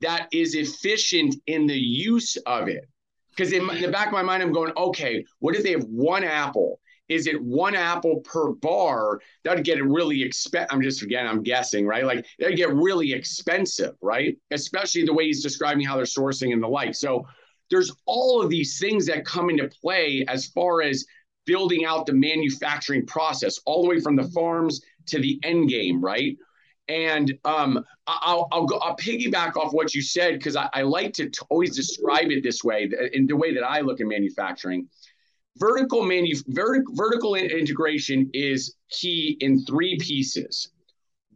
that 0.00 0.28
is 0.32 0.54
efficient 0.54 1.34
in 1.46 1.66
the 1.66 1.78
use 1.78 2.36
of 2.46 2.68
it? 2.68 2.88
Because 3.30 3.52
in, 3.52 3.68
in, 3.70 3.82
the 3.82 3.88
back 3.88 4.08
of 4.08 4.12
my 4.12 4.22
mind 4.22 4.42
i'm 4.42 4.52
going 4.52 4.72
okay 4.76 5.24
what 5.38 5.54
if 5.54 5.62
they 5.62 5.72
have 5.72 5.84
one 5.84 6.24
apple? 6.24 6.80
Is 7.08 7.26
it 7.26 7.42
one 7.42 7.74
apple 7.74 8.20
per 8.20 8.52
bar? 8.52 9.20
That'd 9.42 9.64
get 9.64 9.82
really 9.82 10.22
expensive 10.22 10.68
i'm 10.70 10.82
just 10.82 11.02
again 11.02 11.26
i'm 11.26 11.42
guessing 11.42 11.86
right? 11.86 12.04
Like 12.04 12.26
that'd 12.38 12.56
get 12.56 12.74
really 12.74 13.12
expensive 13.12 13.94
right? 14.00 14.36
Especially 14.50 15.04
the 15.04 15.14
way 15.14 15.26
he's 15.26 15.42
describing 15.42 15.84
how 15.84 15.96
they're 15.96 16.04
sourcing 16.04 16.52
and 16.54 16.62
the 16.62 16.68
like. 16.68 16.94
So 16.94 17.26
there's 17.70 17.92
all 18.06 18.42
of 18.42 18.50
these 18.50 18.78
things 18.78 19.06
that 19.06 19.24
come 19.24 19.50
into 19.50 19.68
play 19.68 20.24
as 20.28 20.46
far 20.46 20.82
as 20.82 21.04
building 21.44 21.84
out 21.84 22.06
the 22.06 22.12
manufacturing 22.12 23.06
process, 23.06 23.58
all 23.64 23.82
the 23.82 23.88
way 23.88 24.00
from 24.00 24.16
the 24.16 24.28
farms 24.28 24.82
to 25.06 25.18
the 25.18 25.40
end 25.42 25.68
game, 25.68 26.00
right? 26.00 26.36
And 26.88 27.32
um, 27.44 27.84
I'll, 28.06 28.48
I'll, 28.50 28.66
go, 28.66 28.78
I'll 28.78 28.96
piggyback 28.96 29.56
off 29.56 29.72
what 29.72 29.94
you 29.94 30.02
said 30.02 30.34
because 30.34 30.56
I, 30.56 30.68
I, 30.72 30.82
like 30.82 31.12
to 31.14 31.28
t- 31.28 31.38
always 31.50 31.76
describe 31.76 32.30
it 32.30 32.42
this 32.42 32.64
way 32.64 32.90
in 33.12 33.26
the 33.26 33.36
way 33.36 33.52
that 33.54 33.62
I 33.62 33.80
look 33.80 34.00
at 34.00 34.06
manufacturing. 34.06 34.88
Vertical 35.56 36.02
manu- 36.02 36.42
vertic- 36.50 36.84
vertical 36.92 37.34
integration 37.34 38.30
is 38.32 38.74
key 38.90 39.36
in 39.40 39.64
three 39.64 39.98
pieces. 39.98 40.70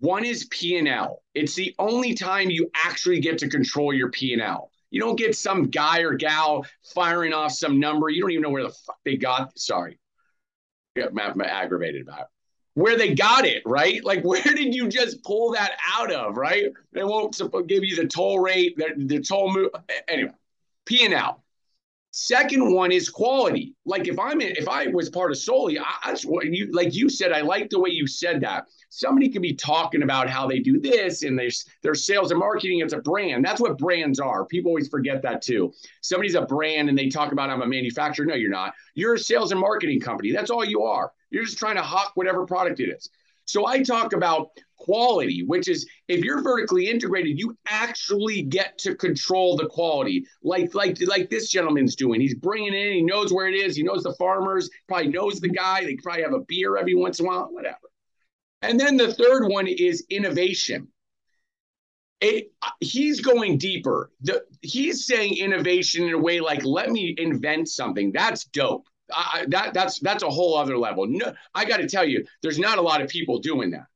One 0.01 0.25
is 0.25 0.47
P 0.51 0.79
and 0.79 0.89
L. 0.89 1.23
It's 1.35 1.55
the 1.55 1.75
only 1.79 2.15
time 2.15 2.51
you 2.51 2.71
actually 2.75 3.21
get 3.21 3.39
to 3.39 3.49
control 3.49 3.93
your 3.95 4.11
P 4.11 4.33
and 4.33 4.43
L. 4.43 4.72
You 4.93 5.01
don't 5.01 5.17
get 5.17 5.35
some 5.35 5.71
guy 5.71 6.01
or 6.01 6.15
gal 6.15 6.67
firing 6.95 7.33
off 7.33 7.53
some 7.53 7.81
number. 7.81 8.11
You 8.11 8.21
don't 8.21 8.31
even 8.31 8.43
know 8.43 8.51
where 8.51 8.63
the 8.63 8.75
fuck 8.87 8.99
they 9.05 9.17
got. 9.17 9.59
Sorry, 9.59 9.99
I'm, 10.97 11.41
aggravated 11.41 12.03
about 12.03 12.21
it. 12.21 12.27
Where 12.75 12.99
they 12.99 13.15
got 13.15 13.47
it, 13.47 13.63
right? 13.65 14.05
Like, 14.05 14.23
where 14.25 14.43
did 14.43 14.75
you 14.75 14.89
just 14.89 15.25
pull 15.25 15.53
that 15.53 15.73
out 15.95 16.13
of, 16.13 16.37
right? 16.37 16.67
They 16.93 17.05
won't 17.05 17.35
give 17.67 17.85
you 17.85 17.97
the 17.97 18.07
toll 18.07 18.39
rate, 18.39 18.77
the, 18.77 18.93
the 18.97 19.21
toll 19.21 19.51
move. 19.51 19.71
Anyway, 20.07 20.33
P 20.85 21.07
and 21.07 21.15
L. 21.15 21.42
Second 22.15 22.75
one 22.75 22.93
is 22.93 23.09
quality. 23.09 23.75
Like 23.87 24.07
if 24.07 24.19
I'm 24.19 24.43
in, 24.43 24.55
if 24.57 24.69
I 24.69 24.87
was 24.89 25.09
part 25.09 25.31
of 25.31 25.39
Solely, 25.39 25.79
I, 25.79 25.85
that's 26.05 26.25
you 26.25 26.71
like 26.71 26.95
you 26.95 27.09
said. 27.09 27.33
I 27.33 27.41
like 27.41 27.71
the 27.71 27.81
way 27.81 27.89
you 27.89 28.07
said 28.07 28.43
that. 28.43 28.67
Somebody 28.91 29.31
could 29.31 29.41
be 29.41 29.55
talking 29.55 30.03
about 30.03 30.29
how 30.29 30.47
they 30.47 30.59
do 30.59 30.79
this 30.79 31.23
and 31.23 31.39
there's 31.39 31.65
their 31.81 31.95
sales 31.95 32.31
and 32.31 32.39
marketing. 32.39 32.81
It's 32.81 32.93
a 32.93 32.99
brand. 32.99 33.43
That's 33.43 33.63
what 33.63 33.79
brands 33.79 34.21
are. 34.21 34.45
People 34.45 34.73
always 34.73 34.89
forget 34.89 35.23
that 35.23 35.41
too. 35.41 35.73
Somebody's 36.03 36.35
a 36.35 36.43
brand 36.43 36.91
and 36.91 36.99
they 36.99 37.09
talk 37.09 37.33
about 37.33 37.49
I'm 37.49 37.63
a 37.63 37.67
manufacturer. 37.67 38.27
No, 38.27 38.35
you're 38.35 38.51
not. 38.51 38.75
You're 38.95 39.15
a 39.15 39.19
sales 39.19 39.51
and 39.51 39.61
marketing 39.61 39.99
company. 39.99 40.33
That's 40.33 40.51
all 40.51 40.67
you 40.67 40.83
are. 40.83 41.13
You're 41.31 41.45
just 41.45 41.59
trying 41.59 41.77
to 41.77 41.83
hawk 41.83 42.13
whatever 42.15 42.45
product 42.45 42.79
it 42.81 42.91
is. 42.91 43.09
So 43.47 43.67
I 43.67 43.83
talk 43.83 44.13
about 44.13 44.51
quality, 44.83 45.45
which 45.45 45.69
is 45.69 45.89
if 46.09 46.25
you're 46.25 46.43
vertically 46.43 46.89
integrated, 46.89 47.39
you 47.39 47.57
actually 47.69 48.43
get 48.43 48.77
to 48.79 48.95
control 48.95 49.57
the 49.57 49.69
quality, 49.69 50.27
like 50.43 50.75
like 50.75 50.99
like 51.07 51.31
this 51.31 51.49
gentleman's 51.49 51.95
doing. 51.97 52.21
He's 52.21 52.35
bringing 52.35 52.75
in, 52.75 52.93
he 52.93 53.03
knows 53.03 53.33
where 53.33 53.47
it 53.47 53.55
is, 53.55 53.77
he 53.77 53.83
knows 53.83 54.03
the 54.03 54.15
farmers, 54.15 54.69
probably 54.89 55.09
knows 55.09 55.41
the 55.41 55.49
guy. 55.49 55.85
They 55.85 55.97
probably 55.97 56.23
have 56.23 56.35
a 56.35 56.41
beer 56.41 56.77
every 56.77 56.95
once 56.95 57.21
in 57.21 57.27
a 57.27 57.29
while, 57.29 57.49
whatever. 57.53 57.77
And 58.63 58.79
then 58.79 58.97
the 58.97 59.13
third 59.15 59.47
one 59.49 59.67
is 59.67 60.05
innovation. 60.11 60.89
It, 62.21 62.53
he's 62.81 63.21
going 63.21 63.59
deeper. 63.59 64.11
The, 64.21 64.45
he's 64.61 65.07
saying 65.07 65.39
innovation 65.39 66.05
in 66.05 66.15
a 66.15 66.19
way 66.19 66.39
like, 66.39 66.65
let 66.65 66.91
me 66.91 67.15
invent 67.19 67.69
something. 67.69 68.13
That's 68.13 68.45
dope. 68.45 68.87
I, 69.15 69.45
that 69.49 69.75
that's 69.75 69.99
that's 69.99 70.23
a 70.23 70.31
whole 70.31 70.57
other 70.57 70.79
level. 70.79 71.07
No, 71.07 71.33
I 71.55 71.65
got 71.65 71.79
to 71.79 71.89
tell 71.89 72.05
you, 72.05 72.25
there's 72.43 72.59
not 72.59 72.79
a 72.79 72.83
lot 72.83 73.03
of 73.03 73.09
people 73.09 73.39
doing 73.41 73.71
that. 73.73 73.87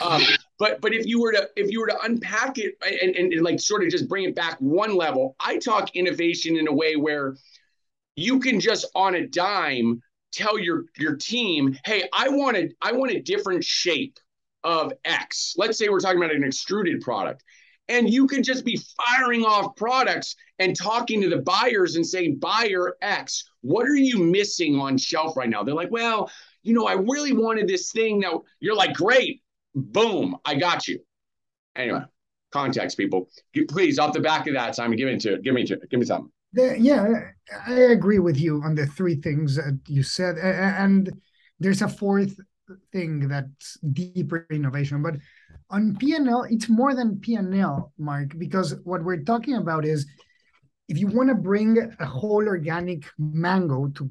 Um, 0.00 0.22
but 0.58 0.80
but 0.80 0.94
if 0.94 1.06
you 1.06 1.20
were 1.20 1.32
to 1.32 1.48
if 1.56 1.70
you 1.70 1.80
were 1.80 1.88
to 1.88 2.00
unpack 2.02 2.58
it 2.58 2.74
and, 2.82 3.16
and, 3.16 3.32
and, 3.32 3.42
like 3.42 3.60
sort 3.60 3.82
of 3.82 3.90
just 3.90 4.08
bring 4.08 4.24
it 4.24 4.34
back 4.34 4.56
one 4.58 4.94
level, 4.94 5.36
I 5.40 5.58
talk 5.58 5.94
innovation 5.94 6.56
in 6.56 6.68
a 6.68 6.72
way 6.72 6.96
where 6.96 7.36
you 8.16 8.40
can 8.40 8.60
just 8.60 8.86
on 8.94 9.14
a 9.14 9.26
dime 9.26 10.02
tell 10.32 10.58
your 10.58 10.84
your 10.98 11.16
team, 11.16 11.76
hey, 11.84 12.08
I 12.12 12.28
want 12.28 12.56
a 12.56 12.70
I 12.80 12.92
want 12.92 13.12
a 13.12 13.20
different 13.20 13.64
shape 13.64 14.18
of 14.64 14.92
X. 15.04 15.54
Let's 15.56 15.78
say 15.78 15.88
we're 15.88 16.00
talking 16.00 16.18
about 16.18 16.34
an 16.34 16.44
extruded 16.44 17.00
product. 17.00 17.44
And 17.88 18.08
you 18.08 18.28
can 18.28 18.44
just 18.44 18.64
be 18.64 18.78
firing 19.04 19.44
off 19.44 19.74
products 19.74 20.36
and 20.60 20.76
talking 20.76 21.20
to 21.22 21.28
the 21.28 21.38
buyers 21.38 21.96
and 21.96 22.06
saying, 22.06 22.36
buyer 22.38 22.96
X, 23.02 23.50
what 23.62 23.84
are 23.86 23.96
you 23.96 24.18
missing 24.18 24.78
on 24.78 24.96
shelf 24.96 25.36
right 25.36 25.48
now? 25.48 25.64
They're 25.64 25.74
like, 25.74 25.90
well, 25.90 26.30
you 26.62 26.72
know, 26.72 26.86
I 26.86 26.92
really 26.92 27.32
wanted 27.32 27.66
this 27.66 27.90
thing. 27.90 28.20
Now 28.20 28.44
you're 28.60 28.76
like, 28.76 28.94
great, 28.94 29.42
boom, 29.74 30.36
I 30.44 30.54
got 30.54 30.86
you. 30.88 31.00
Anyway, 31.76 32.02
context, 32.52 32.96
people. 32.96 33.28
Please, 33.68 33.98
off 33.98 34.12
the 34.12 34.20
back 34.20 34.46
of 34.46 34.54
that, 34.54 34.74
Simon, 34.74 34.96
give 34.98 35.08
me 35.08 35.18
to 35.18 35.34
it. 35.34 35.42
give 35.42 35.54
me 35.54 35.64
to 35.64 35.76
give 35.90 36.00
me 36.00 36.06
something. 36.06 36.30
Yeah, 36.52 37.30
I 37.66 37.72
agree 37.72 38.18
with 38.18 38.36
you 38.36 38.60
on 38.64 38.74
the 38.74 38.86
three 38.86 39.14
things 39.14 39.56
that 39.56 39.78
you 39.86 40.02
said, 40.02 40.36
and 40.38 41.12
there's 41.60 41.82
a 41.82 41.88
fourth 41.88 42.38
thing 42.92 43.28
that's 43.28 43.78
deeper 43.92 44.46
innovation. 44.50 45.02
But 45.02 45.14
on 45.70 45.96
PNL, 45.96 46.50
it's 46.50 46.68
more 46.68 46.94
than 46.94 47.16
PNL, 47.16 47.92
Mark, 47.98 48.36
because 48.36 48.74
what 48.82 49.04
we're 49.04 49.22
talking 49.22 49.56
about 49.56 49.84
is 49.84 50.06
if 50.90 50.98
you 50.98 51.06
want 51.06 51.28
to 51.28 51.36
bring 51.36 51.78
a 52.00 52.04
whole 52.04 52.48
organic 52.48 53.04
mango 53.16 53.86
to, 53.94 54.10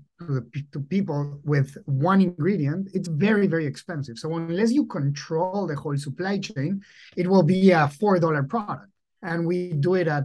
to, 0.71 0.79
people 0.88 1.41
with 1.43 1.77
one 1.86 2.21
ingredient, 2.21 2.88
it's 2.93 3.09
very, 3.09 3.48
very 3.48 3.65
expensive. 3.65 4.17
So 4.17 4.33
unless 4.36 4.71
you 4.71 4.86
control 4.86 5.67
the 5.67 5.75
whole 5.75 5.98
supply 5.98 6.39
chain, 6.39 6.81
it 7.17 7.27
will 7.27 7.43
be 7.43 7.71
a 7.71 7.91
$4 8.01 8.48
product. 8.48 8.88
And 9.21 9.45
we 9.45 9.74
do 9.74 9.95
it 9.95 10.07
at 10.07 10.24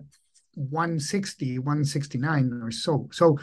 160, 0.55 1.59
169 1.59 2.61
or 2.63 2.71
so. 2.71 3.09
So 3.11 3.37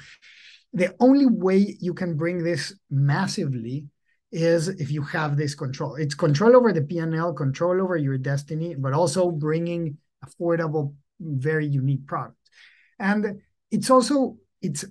the 0.72 0.96
only 1.02 1.26
way 1.26 1.76
you 1.82 1.94
can 1.94 2.16
bring 2.16 2.42
this 2.46 2.74
massively 2.90 3.88
is 4.32 4.70
if 4.70 4.90
you 4.90 5.02
have 5.02 5.36
this 5.36 5.54
control. 5.54 5.96
It's 5.96 6.16
control 6.16 6.56
over 6.56 6.72
the 6.72 6.80
PNL, 6.80 7.36
control 7.36 7.82
over 7.82 7.98
your 7.98 8.18
destiny, 8.18 8.76
but 8.76 8.94
also 8.94 9.32
bringing 9.32 9.98
affordable, 10.26 10.94
very 11.20 11.68
unique 11.68 12.08
product. 12.08 12.38
And 13.02 13.42
it's 13.72 13.90
also 13.90 14.38
it's 14.62 14.86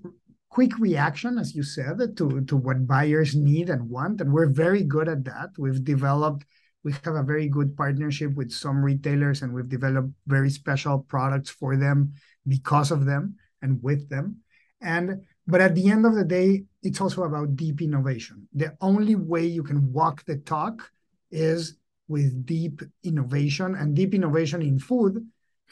quick 0.50 0.76
reaction, 0.78 1.38
as 1.38 1.54
you 1.54 1.62
said, 1.62 2.16
to, 2.16 2.40
to 2.44 2.56
what 2.56 2.86
buyers 2.86 3.36
need 3.36 3.70
and 3.70 3.88
want. 3.88 4.20
And 4.20 4.32
we're 4.32 4.50
very 4.50 4.82
good 4.82 5.08
at 5.08 5.24
that. 5.24 5.50
We've 5.56 5.82
developed, 5.82 6.44
we 6.82 6.92
have 7.04 7.14
a 7.14 7.22
very 7.22 7.48
good 7.48 7.76
partnership 7.76 8.34
with 8.34 8.50
some 8.50 8.82
retailers, 8.82 9.42
and 9.42 9.54
we've 9.54 9.68
developed 9.68 10.10
very 10.26 10.50
special 10.50 10.98
products 11.08 11.50
for 11.50 11.76
them 11.76 12.14
because 12.48 12.90
of 12.90 13.06
them 13.06 13.36
and 13.62 13.80
with 13.80 14.08
them. 14.10 14.38
And 14.80 15.22
but 15.46 15.60
at 15.60 15.74
the 15.74 15.88
end 15.88 16.04
of 16.04 16.14
the 16.14 16.24
day, 16.24 16.64
it's 16.82 17.00
also 17.00 17.24
about 17.24 17.56
deep 17.56 17.80
innovation. 17.80 18.48
The 18.52 18.76
only 18.80 19.14
way 19.14 19.46
you 19.46 19.62
can 19.62 19.92
walk 19.92 20.24
the 20.24 20.36
talk 20.36 20.90
is 21.30 21.76
with 22.08 22.44
deep 22.44 22.82
innovation, 23.04 23.76
and 23.76 23.94
deep 23.94 24.14
innovation 24.14 24.62
in 24.62 24.78
food 24.78 25.24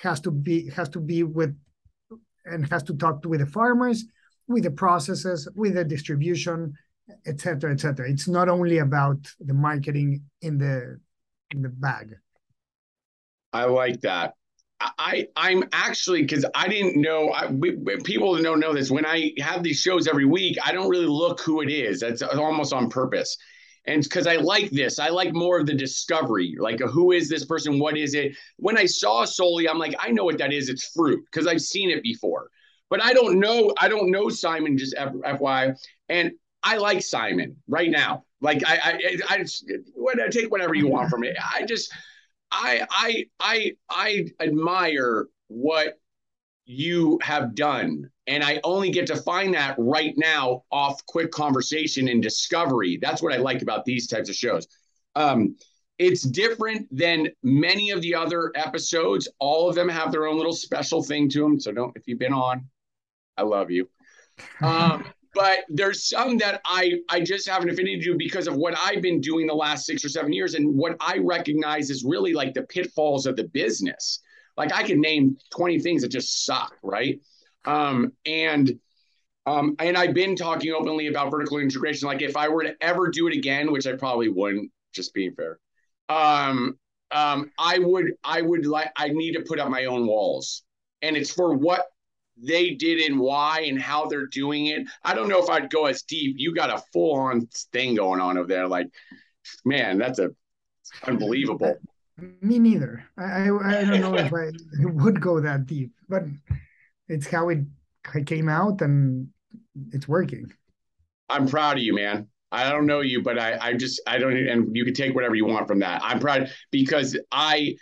has 0.02 0.20
to 0.20 0.30
be 0.30 0.68
has 0.70 0.88
to 0.90 1.00
be 1.00 1.24
with 1.24 1.56
and 2.50 2.68
has 2.70 2.82
to 2.84 2.94
talk 2.94 3.22
to, 3.22 3.28
with 3.28 3.40
the 3.40 3.46
farmers 3.46 4.04
with 4.48 4.64
the 4.64 4.70
processes, 4.70 5.46
with 5.54 5.74
the 5.74 5.84
distribution, 5.84 6.74
et 7.26 7.40
cetera, 7.40 7.72
et 7.72 7.80
cetera. 7.80 8.10
It's 8.10 8.26
not 8.26 8.48
only 8.48 8.78
about 8.78 9.18
the 9.38 9.54
marketing 9.54 10.22
in 10.42 10.58
the 10.58 10.98
in 11.50 11.62
the 11.62 11.68
bag. 11.68 12.16
I 13.52 13.64
like 13.64 14.00
that. 14.00 14.34
I 14.80 15.26
I'm 15.36 15.64
actually 15.72 16.22
because 16.22 16.44
I 16.54 16.68
didn't 16.68 17.00
know 17.00 17.30
I, 17.30 17.46
we, 17.50 17.76
people 18.04 18.40
don't 18.40 18.60
know 18.60 18.72
this 18.72 18.90
when 18.90 19.04
I 19.04 19.32
have 19.38 19.62
these 19.62 19.80
shows 19.80 20.06
every 20.06 20.24
week 20.24 20.56
I 20.64 20.70
don't 20.70 20.88
really 20.88 21.06
look 21.06 21.40
who 21.40 21.62
it 21.62 21.68
is 21.68 21.98
that's 21.98 22.22
almost 22.22 22.72
on 22.72 22.88
purpose 22.88 23.36
and 23.88 24.02
because 24.02 24.26
I 24.26 24.36
like 24.36 24.70
this 24.70 24.98
I 24.98 25.08
like 25.08 25.32
more 25.32 25.58
of 25.58 25.66
the 25.66 25.74
discovery 25.74 26.54
like 26.58 26.80
who 26.80 27.12
is 27.12 27.28
this 27.28 27.44
person 27.44 27.78
what 27.78 27.96
is 27.96 28.14
it? 28.14 28.36
When 28.56 28.78
I 28.78 28.84
saw 28.86 29.24
Solely 29.24 29.68
I'm 29.68 29.78
like 29.78 29.94
I 29.98 30.10
know 30.10 30.24
what 30.24 30.38
that 30.38 30.52
is 30.52 30.68
it's 30.68 30.92
fruit 30.92 31.24
because 31.30 31.46
I've 31.46 31.62
seen 31.62 31.90
it 31.90 32.02
before. 32.02 32.50
But 32.90 33.02
I 33.02 33.12
don't 33.12 33.40
know 33.40 33.72
I 33.78 33.88
don't 33.88 34.10
know 34.10 34.28
Simon 34.28 34.78
just 34.78 34.94
F, 34.96 35.12
FY 35.38 35.74
and 36.08 36.32
I 36.62 36.76
like 36.76 37.02
Simon 37.02 37.56
right 37.66 37.90
now. 37.90 38.24
Like 38.40 38.62
I 38.66 39.00
I 39.28 39.36
I, 39.36 40.24
I 40.24 40.28
take 40.28 40.50
whatever 40.50 40.74
you 40.74 40.88
want 40.88 41.10
from 41.10 41.24
it. 41.24 41.36
I 41.54 41.64
just 41.64 41.92
I 42.52 42.86
I 42.90 43.26
I 43.40 43.72
I 43.90 44.26
admire 44.40 45.26
what 45.48 45.98
you 46.66 47.18
have 47.22 47.54
done 47.54 48.10
and 48.28 48.44
I 48.44 48.60
only 48.62 48.90
get 48.90 49.06
to 49.08 49.16
find 49.16 49.54
that 49.54 49.74
right 49.78 50.14
now 50.16 50.62
off 50.70 51.04
quick 51.06 51.32
conversation 51.32 52.08
and 52.08 52.22
discovery. 52.22 52.98
That's 53.00 53.22
what 53.22 53.32
I 53.32 53.38
like 53.38 53.62
about 53.62 53.84
these 53.84 54.06
types 54.06 54.28
of 54.28 54.34
shows. 54.34 54.68
Um, 55.16 55.56
it's 55.98 56.22
different 56.22 56.86
than 56.96 57.28
many 57.42 57.90
of 57.90 58.02
the 58.02 58.14
other 58.14 58.52
episodes. 58.54 59.28
All 59.40 59.68
of 59.68 59.74
them 59.74 59.88
have 59.88 60.12
their 60.12 60.26
own 60.26 60.36
little 60.36 60.52
special 60.52 61.02
thing 61.02 61.28
to 61.30 61.40
them. 61.40 61.58
So 61.58 61.72
don't 61.72 61.96
if 61.96 62.06
you've 62.06 62.20
been 62.20 62.34
on, 62.34 62.66
I 63.36 63.42
love 63.42 63.70
you. 63.70 63.88
Um, 64.60 65.04
but 65.34 65.60
there's 65.68 66.08
some 66.08 66.38
that 66.38 66.60
I 66.64 66.94
I 67.08 67.20
just 67.20 67.48
have 67.48 67.62
an 67.62 67.70
affinity 67.70 68.00
to 68.00 68.14
because 68.16 68.46
of 68.46 68.56
what 68.56 68.76
I've 68.78 69.02
been 69.02 69.20
doing 69.20 69.46
the 69.46 69.54
last 69.54 69.86
six 69.86 70.04
or 70.04 70.08
seven 70.08 70.32
years 70.32 70.54
and 70.54 70.76
what 70.76 70.96
I 71.00 71.18
recognize 71.18 71.90
is 71.90 72.04
really 72.04 72.32
like 72.32 72.54
the 72.54 72.62
pitfalls 72.62 73.26
of 73.26 73.36
the 73.36 73.44
business. 73.48 74.20
Like 74.56 74.72
I 74.72 74.82
can 74.82 75.00
name 75.00 75.36
20 75.50 75.80
things 75.80 76.02
that 76.02 76.08
just 76.08 76.44
suck, 76.44 76.76
right? 76.82 77.20
Um, 77.68 78.12
and 78.24 78.80
um, 79.46 79.76
and 79.78 79.96
I've 79.96 80.14
been 80.14 80.36
talking 80.36 80.72
openly 80.72 81.06
about 81.06 81.30
vertical 81.30 81.58
integration. 81.58 82.06
Like 82.06 82.22
if 82.22 82.36
I 82.36 82.48
were 82.48 82.64
to 82.64 82.74
ever 82.80 83.08
do 83.08 83.28
it 83.28 83.36
again, 83.36 83.70
which 83.70 83.86
I 83.86 83.92
probably 83.92 84.28
wouldn't, 84.28 84.70
just 84.92 85.14
being 85.14 85.34
fair, 85.34 85.58
um, 86.08 86.78
um, 87.10 87.50
I 87.58 87.78
would 87.78 88.12
I 88.24 88.42
would 88.42 88.66
like 88.66 88.90
I 88.96 89.08
need 89.08 89.32
to 89.32 89.42
put 89.42 89.58
up 89.58 89.68
my 89.68 89.84
own 89.84 90.06
walls, 90.06 90.64
and 91.02 91.16
it's 91.16 91.30
for 91.30 91.54
what 91.54 91.86
they 92.36 92.70
did 92.70 93.00
and 93.00 93.18
why 93.18 93.62
and 93.62 93.80
how 93.80 94.06
they're 94.06 94.26
doing 94.26 94.66
it. 94.66 94.86
I 95.04 95.14
don't 95.14 95.28
know 95.28 95.42
if 95.42 95.50
I'd 95.50 95.70
go 95.70 95.86
as 95.86 96.02
deep. 96.02 96.36
You 96.38 96.54
got 96.54 96.70
a 96.70 96.82
full 96.92 97.16
on 97.16 97.48
thing 97.72 97.96
going 97.96 98.20
on 98.20 98.38
over 98.38 98.48
there. 98.48 98.68
Like, 98.68 98.88
man, 99.64 99.98
that's 99.98 100.18
a 100.18 100.30
unbelievable. 101.06 101.76
Me 102.40 102.58
neither. 102.58 103.04
I 103.16 103.48
I, 103.48 103.80
I 103.80 103.84
don't 103.84 104.00
know 104.00 104.14
if 104.16 104.32
I 104.32 104.50
would 104.80 105.20
go 105.20 105.40
that 105.40 105.66
deep, 105.66 105.92
but 106.08 106.24
it's 107.08 107.26
how 107.26 107.48
it 107.48 107.60
came 108.26 108.48
out 108.48 108.80
and 108.80 109.28
it's 109.92 110.08
working. 110.08 110.52
I'm 111.28 111.46
proud 111.46 111.76
of 111.76 111.82
you, 111.82 111.94
man. 111.94 112.28
I 112.50 112.70
don't 112.70 112.86
know 112.86 113.00
you, 113.00 113.22
but 113.22 113.38
I 113.38 113.58
I 113.60 113.72
just 113.74 114.00
I 114.06 114.18
don't 114.18 114.36
and 114.36 114.74
you 114.74 114.84
can 114.84 114.94
take 114.94 115.14
whatever 115.14 115.34
you 115.34 115.46
want 115.46 115.68
from 115.68 115.80
that. 115.80 116.00
I'm 116.02 116.18
proud 116.18 116.50
because 116.70 117.18
I 117.30 117.76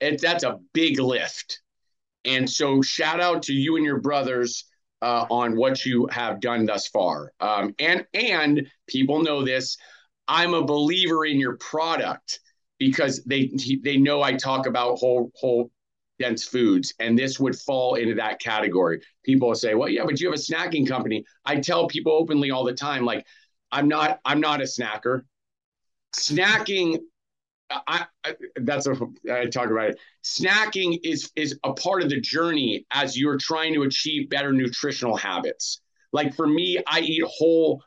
it 0.00 0.20
that's 0.20 0.44
a 0.44 0.58
big 0.72 0.98
lift 0.98 1.60
and 2.28 2.48
so, 2.48 2.82
shout 2.82 3.20
out 3.20 3.42
to 3.44 3.52
you 3.52 3.76
and 3.76 3.84
your 3.84 4.00
brothers 4.00 4.64
uh, 5.00 5.26
on 5.30 5.56
what 5.56 5.84
you 5.84 6.06
have 6.10 6.40
done 6.40 6.66
thus 6.66 6.88
far. 6.88 7.32
Um, 7.40 7.74
and 7.78 8.04
and 8.12 8.66
people 8.86 9.22
know 9.22 9.44
this. 9.44 9.76
I'm 10.26 10.52
a 10.54 10.64
believer 10.64 11.24
in 11.24 11.40
your 11.40 11.56
product 11.56 12.40
because 12.78 13.24
they 13.24 13.50
they 13.82 13.96
know 13.96 14.22
I 14.22 14.34
talk 14.34 14.66
about 14.66 14.98
whole 14.98 15.30
whole 15.36 15.70
dense 16.18 16.44
foods, 16.44 16.94
and 16.98 17.18
this 17.18 17.38
would 17.38 17.56
fall 17.56 17.94
into 17.94 18.14
that 18.14 18.40
category. 18.40 19.00
People 19.24 19.54
say, 19.54 19.74
"Well, 19.74 19.88
yeah, 19.88 20.04
but 20.04 20.20
you 20.20 20.28
have 20.30 20.38
a 20.38 20.42
snacking 20.42 20.86
company." 20.86 21.24
I 21.44 21.56
tell 21.56 21.88
people 21.88 22.12
openly 22.12 22.50
all 22.50 22.64
the 22.64 22.74
time, 22.74 23.04
like, 23.04 23.24
I'm 23.72 23.88
not 23.88 24.20
I'm 24.24 24.40
not 24.40 24.60
a 24.60 24.64
snacker. 24.64 25.22
Snacking 26.14 26.98
I, 27.70 28.06
I, 28.24 28.34
that's 28.56 28.86
a 28.86 28.96
I 29.30 29.46
talk 29.46 29.70
about 29.70 29.90
it. 29.90 29.98
Snacking 30.24 30.98
is 31.04 31.30
is 31.36 31.58
a 31.64 31.72
part 31.74 32.02
of 32.02 32.08
the 32.08 32.20
journey 32.20 32.86
as 32.90 33.18
you're 33.18 33.38
trying 33.38 33.74
to 33.74 33.82
achieve 33.82 34.30
better 34.30 34.52
nutritional 34.52 35.16
habits. 35.16 35.80
Like 36.12 36.34
for 36.34 36.46
me, 36.46 36.82
I 36.86 37.00
eat 37.00 37.24
whole 37.26 37.82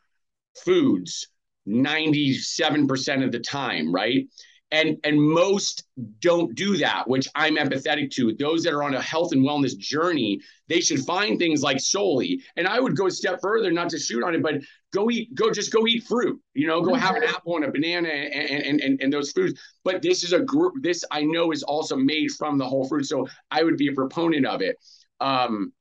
foods 0.63 1.27
97% 1.67 3.23
of 3.23 3.31
the 3.31 3.39
time, 3.39 3.93
right? 3.93 4.27
And 4.71 4.97
and 5.03 5.21
most 5.21 5.83
don't 6.19 6.55
do 6.55 6.77
that 6.77 7.07
which 7.07 7.27
i'm 7.35 7.57
empathetic 7.57 8.11
to. 8.11 8.33
Those 8.33 8.63
that 8.63 8.73
are 8.73 8.83
on 8.83 8.95
a 8.95 9.01
health 9.01 9.33
and 9.33 9.43
wellness 9.43 9.77
journey 9.77 10.39
they 10.67 10.79
should 10.79 11.01
find 11.01 11.37
things 11.37 11.61
like 11.61 11.79
Solely. 11.79 12.41
And 12.55 12.67
i 12.67 12.79
would 12.79 12.95
go 12.95 13.07
a 13.07 13.11
step 13.11 13.39
further 13.41 13.71
not 13.71 13.89
to 13.89 13.99
shoot 13.99 14.23
on 14.23 14.35
it 14.35 14.41
but 14.41 14.55
go 14.93 15.09
eat 15.09 15.33
go 15.35 15.51
just 15.51 15.71
go 15.71 15.87
eat 15.87 16.03
fruit 16.03 16.39
you 16.53 16.67
know 16.67 16.81
go 16.81 16.93
have 16.93 17.15
an 17.15 17.23
mm-hmm. 17.23 17.35
apple 17.35 17.55
and 17.55 17.65
a 17.65 17.71
banana 17.71 18.09
and 18.09 18.65
and, 18.65 18.81
and, 18.81 19.01
and 19.01 19.13
those 19.13 19.31
foods. 19.31 19.59
But 19.83 20.01
this 20.01 20.23
is 20.23 20.33
a 20.33 20.39
group 20.39 20.75
this 20.81 21.03
i 21.11 21.21
know 21.23 21.51
is 21.51 21.63
also 21.63 21.95
made 21.95 22.31
from 22.31 22.57
the 22.57 22.65
whole 22.65 22.87
fruit 22.87 23.05
so 23.05 23.27
i 23.49 23.63
would 23.63 23.77
be 23.77 23.89
a 23.89 23.93
proponent 23.93 24.45
of 24.45 24.61
it. 24.61 24.77
Um 25.19 25.73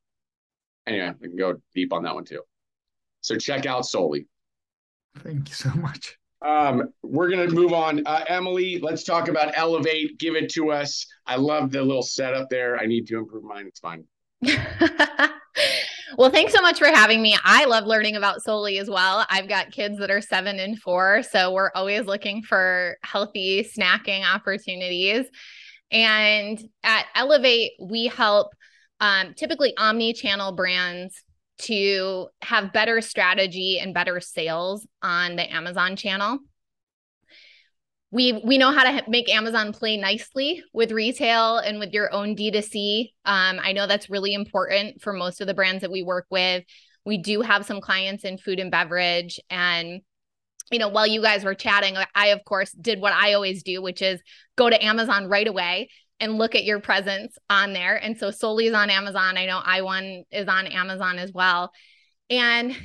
anyway 0.87 1.13
we 1.21 1.29
can 1.29 1.37
go 1.37 1.57
deep 1.75 1.93
on 1.93 2.03
that 2.05 2.15
one 2.15 2.25
too. 2.25 2.43
So 3.21 3.37
check 3.37 3.67
out 3.67 3.87
Solely. 3.87 4.27
Thank 5.19 5.49
you 5.49 5.55
so 5.55 5.71
much 5.71 6.20
um, 6.43 6.93
we're 7.03 7.29
going 7.29 7.49
to 7.49 7.55
move 7.55 7.73
on. 7.73 8.03
Uh, 8.07 8.25
Emily, 8.29 8.79
let's 8.81 9.05
talk 9.05 9.29
about 9.29 9.53
Elevate. 9.57 10.19
Give 10.19 10.35
it 10.37 10.51
to 10.53 10.71
us. 10.71 11.07
I 11.27 11.37
love 11.37 11.71
the 11.71 11.83
little 11.83 12.03
setup 12.03 12.49
there. 12.49 12.79
I 12.79 12.87
need 12.87 13.07
to 13.09 13.19
improve 13.19 13.45
mine. 13.45 13.67
It's 13.67 13.81
fine. 13.81 14.05
well, 16.17 16.31
thanks 16.31 16.55
so 16.55 16.63
much 16.63 16.79
for 16.79 16.87
having 16.87 17.21
me. 17.21 17.37
I 17.45 17.67
love 17.67 17.85
learning 17.85 18.17
about 18.17 18.43
Solely 18.43 18.79
as 18.79 18.89
well. 18.89 19.27
I've 19.29 19.49
got 19.49 19.71
kids 19.71 19.99
that 19.99 20.11
are 20.11 20.23
seven 20.23 20.59
and 20.59 20.79
four. 20.79 21.23
So 21.23 21.53
we're 21.53 21.71
always 21.75 22.07
looking 22.07 22.43
for 22.43 22.97
healthy 23.03 23.65
snacking 23.65 24.25
opportunities. 24.25 25.27
And 25.91 26.63
at 26.83 27.07
Elevate, 27.15 27.73
we 27.81 28.07
help 28.07 28.55
um, 29.01 29.35
typically 29.35 29.77
omni 29.77 30.13
channel 30.15 30.53
brands 30.53 31.23
to 31.63 32.29
have 32.43 32.73
better 32.73 33.01
strategy 33.01 33.79
and 33.81 33.95
better 33.95 34.21
sales 34.21 34.87
on 35.03 35.37
the 35.37 35.53
Amazon 35.53 35.97
channel. 35.97 36.39
We 38.13 38.41
we 38.45 38.59
know 38.59 38.73
how 38.73 38.85
to 38.85 39.09
make 39.09 39.29
Amazon 39.29 39.73
play 39.73 39.97
nicely 39.97 40.65
with 40.73 40.91
retail 40.91 41.59
and 41.59 41.79
with 41.79 41.93
your 41.93 42.13
own 42.13 42.35
D2C. 42.35 43.13
Um, 43.25 43.61
I 43.63 43.73
know 43.73 43.87
that's 43.87 44.11
really 44.11 44.35
important 44.35 45.01
for 45.01 45.13
most 45.13 45.41
of 45.41 45.47
the 45.47 45.55
brands 45.55 45.83
that 45.83 45.93
we 45.93 46.03
work 46.03 46.27
with. 46.31 46.65
We 47.05 47.19
do 47.19 47.41
have 47.41 47.65
some 47.65 47.81
clients 47.81 48.25
in 48.25 48.39
food 48.39 48.59
and 48.59 48.71
beverage 48.71 49.39
and 49.49 50.03
you 50.71 50.79
know, 50.79 50.89
while 50.89 51.07
you 51.07 51.21
guys 51.21 51.43
were 51.43 51.55
chatting, 51.55 51.97
I 52.15 52.29
of 52.29 52.45
course 52.45 52.71
did 52.71 53.01
what 53.01 53.13
I 53.13 53.33
always 53.33 53.65
do, 53.65 53.83
which 53.83 54.03
is 54.03 54.21
go 54.57 54.71
to 54.71 54.85
Amazon 54.85 55.29
right 55.29 55.49
away 55.49 55.89
and 56.21 56.39
look 56.39 56.55
at 56.55 56.65
your 56.65 56.81
presence 56.81 57.37
on 57.49 57.73
there. 57.73 57.97
And 57.97 58.17
so 58.17 58.31
Solely 58.31 58.67
is 58.67 58.75
on 58.75 58.91
Amazon. 58.91 59.37
I 59.37 59.47
know 59.47 59.61
I1 59.61 60.25
is 60.31 60.49
on 60.49 60.67
Amazon 60.67 61.19
as 61.19 61.33
well. 61.33 61.73
And 62.29 62.77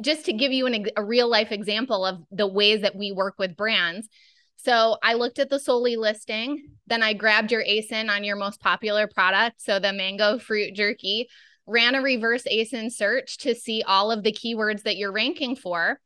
just 0.00 0.26
to 0.26 0.32
give 0.32 0.52
you 0.52 0.66
an, 0.66 0.86
a 0.96 1.04
real 1.04 1.28
life 1.28 1.50
example 1.50 2.06
of 2.06 2.20
the 2.30 2.46
ways 2.46 2.82
that 2.82 2.94
we 2.94 3.12
work 3.12 3.34
with 3.38 3.56
brands. 3.56 4.08
So 4.56 4.96
I 5.02 5.14
looked 5.14 5.38
at 5.38 5.50
the 5.50 5.58
Solely 5.58 5.96
listing, 5.96 6.68
then 6.86 7.02
I 7.02 7.14
grabbed 7.14 7.50
your 7.50 7.64
ASIN 7.64 8.10
on 8.10 8.24
your 8.24 8.36
most 8.36 8.60
popular 8.60 9.08
product. 9.08 9.60
So 9.62 9.78
the 9.78 9.92
mango 9.92 10.38
fruit 10.38 10.74
jerky, 10.74 11.28
ran 11.66 11.94
a 11.94 12.02
reverse 12.02 12.42
ASIN 12.44 12.92
search 12.92 13.38
to 13.38 13.54
see 13.54 13.82
all 13.86 14.10
of 14.10 14.22
the 14.22 14.32
keywords 14.32 14.82
that 14.82 14.96
you're 14.96 15.12
ranking 15.12 15.56
for. 15.56 16.00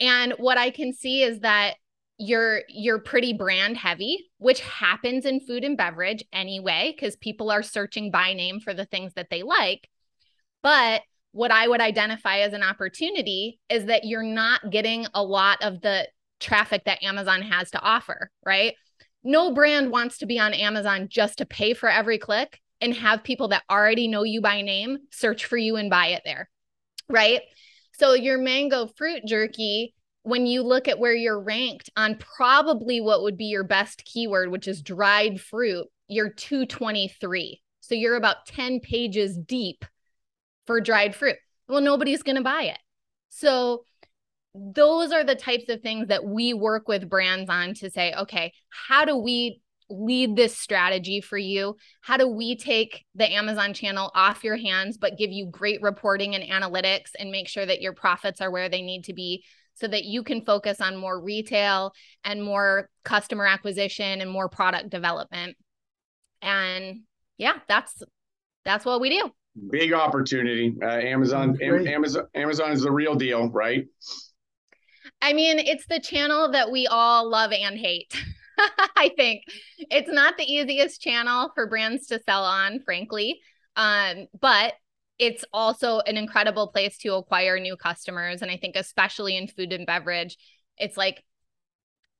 And 0.00 0.32
what 0.38 0.58
I 0.58 0.70
can 0.70 0.92
see 0.92 1.22
is 1.22 1.40
that 1.40 1.74
you're 2.18 2.62
you're 2.68 2.98
pretty 2.98 3.32
brand 3.32 3.76
heavy 3.76 4.30
which 4.38 4.60
happens 4.60 5.24
in 5.24 5.40
food 5.40 5.64
and 5.64 5.76
beverage 5.76 6.24
anyway 6.32 6.94
because 6.94 7.16
people 7.16 7.50
are 7.50 7.62
searching 7.62 8.10
by 8.10 8.32
name 8.32 8.60
for 8.60 8.74
the 8.74 8.84
things 8.84 9.14
that 9.14 9.28
they 9.30 9.42
like. 9.42 9.88
But 10.62 11.02
what 11.32 11.50
i 11.50 11.66
would 11.66 11.80
identify 11.80 12.38
as 12.40 12.52
an 12.52 12.62
opportunity 12.62 13.58
is 13.70 13.86
that 13.86 14.04
you're 14.04 14.22
not 14.22 14.70
getting 14.70 15.06
a 15.14 15.22
lot 15.22 15.62
of 15.62 15.80
the 15.80 16.06
traffic 16.40 16.84
that 16.84 17.02
amazon 17.02 17.42
has 17.42 17.70
to 17.70 17.80
offer 17.80 18.30
right? 18.44 18.74
No 19.24 19.54
brand 19.54 19.90
wants 19.90 20.18
to 20.18 20.26
be 20.26 20.38
on 20.38 20.52
amazon 20.52 21.08
just 21.10 21.38
to 21.38 21.46
pay 21.46 21.74
for 21.74 21.88
every 21.88 22.18
click 22.18 22.60
and 22.80 22.94
have 22.94 23.24
people 23.24 23.48
that 23.48 23.62
already 23.70 24.08
know 24.08 24.24
you 24.24 24.40
by 24.40 24.60
name 24.60 24.98
search 25.10 25.46
for 25.46 25.56
you 25.56 25.76
and 25.76 25.88
buy 25.88 26.08
it 26.08 26.22
there 26.24 26.48
right? 27.08 27.42
So 27.98 28.14
your 28.14 28.38
mango 28.38 28.86
fruit 28.86 29.22
jerky 29.26 29.94
when 30.22 30.46
you 30.46 30.62
look 30.62 30.88
at 30.88 30.98
where 30.98 31.14
you're 31.14 31.40
ranked 31.40 31.90
on 31.96 32.16
probably 32.16 33.00
what 33.00 33.22
would 33.22 33.36
be 33.36 33.46
your 33.46 33.64
best 33.64 34.04
keyword, 34.04 34.50
which 34.50 34.68
is 34.68 34.82
dried 34.82 35.40
fruit, 35.40 35.86
you're 36.08 36.30
223. 36.30 37.60
So 37.80 37.94
you're 37.94 38.16
about 38.16 38.46
10 38.46 38.80
pages 38.80 39.36
deep 39.36 39.84
for 40.66 40.80
dried 40.80 41.14
fruit. 41.14 41.36
well, 41.68 41.80
nobody's 41.80 42.22
going 42.22 42.36
to 42.36 42.42
buy 42.42 42.64
it. 42.64 42.78
So 43.30 43.84
those 44.54 45.12
are 45.12 45.24
the 45.24 45.34
types 45.34 45.68
of 45.68 45.80
things 45.80 46.08
that 46.08 46.24
we 46.24 46.52
work 46.54 46.86
with 46.86 47.08
brands 47.08 47.48
on 47.50 47.74
to 47.74 47.90
say, 47.90 48.14
okay, 48.14 48.52
how 48.68 49.04
do 49.04 49.16
we 49.16 49.60
lead 49.88 50.36
this 50.36 50.56
strategy 50.56 51.20
for 51.20 51.38
you? 51.38 51.76
How 52.00 52.16
do 52.16 52.28
we 52.28 52.56
take 52.56 53.04
the 53.14 53.30
Amazon 53.30 53.74
channel 53.74 54.10
off 54.14 54.44
your 54.44 54.56
hands, 54.56 54.98
but 54.98 55.18
give 55.18 55.30
you 55.30 55.46
great 55.46 55.82
reporting 55.82 56.34
and 56.34 56.44
analytics 56.44 57.10
and 57.18 57.30
make 57.30 57.48
sure 57.48 57.66
that 57.66 57.80
your 57.80 57.92
profits 57.92 58.40
are 58.40 58.50
where 58.50 58.68
they 58.68 58.82
need 58.82 59.04
to 59.04 59.12
be 59.12 59.44
so 59.74 59.86
that 59.88 60.04
you 60.04 60.22
can 60.22 60.44
focus 60.44 60.80
on 60.80 60.96
more 60.96 61.20
retail 61.20 61.92
and 62.24 62.42
more 62.42 62.88
customer 63.04 63.46
acquisition 63.46 64.20
and 64.20 64.30
more 64.30 64.48
product 64.48 64.90
development? 64.90 65.56
And 66.40 67.00
yeah, 67.38 67.54
that's 67.68 68.02
that's 68.64 68.84
what 68.84 69.00
we 69.00 69.10
do. 69.10 69.30
Big 69.70 69.92
opportunity. 69.92 70.74
Uh, 70.82 70.86
Amazon, 70.86 71.58
Am- 71.60 71.86
Amazon, 71.86 72.26
Amazon 72.34 72.72
is 72.72 72.82
the 72.82 72.90
real 72.90 73.14
deal, 73.14 73.50
right? 73.50 73.86
I 75.20 75.32
mean, 75.32 75.58
it's 75.58 75.86
the 75.86 76.00
channel 76.00 76.52
that 76.52 76.70
we 76.70 76.86
all 76.86 77.28
love 77.28 77.52
and 77.52 77.76
hate. 77.76 78.14
I 78.96 79.10
think 79.16 79.42
it's 79.78 80.10
not 80.10 80.36
the 80.36 80.44
easiest 80.44 81.00
channel 81.00 81.50
for 81.54 81.68
brands 81.68 82.06
to 82.08 82.20
sell 82.24 82.44
on, 82.44 82.80
frankly. 82.84 83.40
Um, 83.76 84.26
but 84.40 84.74
it's 85.22 85.44
also 85.52 86.00
an 86.00 86.16
incredible 86.16 86.66
place 86.66 86.98
to 86.98 87.14
acquire 87.14 87.60
new 87.60 87.76
customers. 87.76 88.42
And 88.42 88.50
I 88.50 88.56
think, 88.56 88.74
especially 88.74 89.36
in 89.36 89.46
food 89.46 89.72
and 89.72 89.86
beverage, 89.86 90.36
it's 90.78 90.96
like 90.96 91.22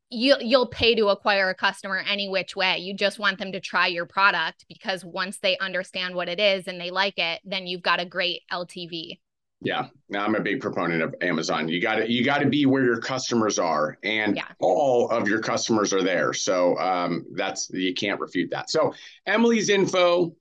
you, 0.09 0.37
you'll 0.41 0.69
pay 0.69 0.95
to 0.95 1.09
acquire 1.09 1.51
a 1.51 1.55
customer 1.55 1.99
any 2.09 2.29
which 2.29 2.55
way. 2.55 2.79
You 2.79 2.95
just 2.95 3.19
want 3.19 3.41
them 3.41 3.51
to 3.51 3.61
try 3.61 3.89
your 3.89 4.07
product 4.07 4.67
because 4.69 5.05
once 5.05 5.39
they 5.39 5.59
understand 5.59 6.15
what 6.15 6.29
it 6.29 6.39
is 6.39 6.69
and 6.69 6.81
they 6.81 6.93
like 6.93 7.19
it, 7.19 7.41
then 7.45 7.67
you've 7.67 7.83
got 7.83 7.99
a 7.99 8.05
great 8.05 8.43
LTV. 8.53 9.19
Yeah, 9.65 9.89
now 10.09 10.25
I'm 10.25 10.37
a 10.37 10.41
big 10.41 10.61
proponent 10.61 11.03
of 11.03 11.13
Amazon. 11.21 11.67
You 11.67 11.81
got 11.81 11.97
to 11.97 12.11
you 12.11 12.25
got 12.25 12.39
to 12.39 12.49
be 12.49 12.67
where 12.67 12.85
your 12.85 13.01
customers 13.01 13.61
are, 13.61 13.97
and 14.03 14.37
yeah. 14.37 14.47
all 14.59 15.09
of 15.11 15.29
your 15.29 15.41
customers 15.41 15.93
are 15.93 16.03
there. 16.03 16.33
So 16.33 16.77
um, 16.79 17.25
that's 17.33 17.71
you 17.71 17.95
can't 17.95 18.19
refute 18.19 18.51
that. 18.51 18.71
So 18.71 18.93
Emily's 19.25 19.69
info, 19.69 20.35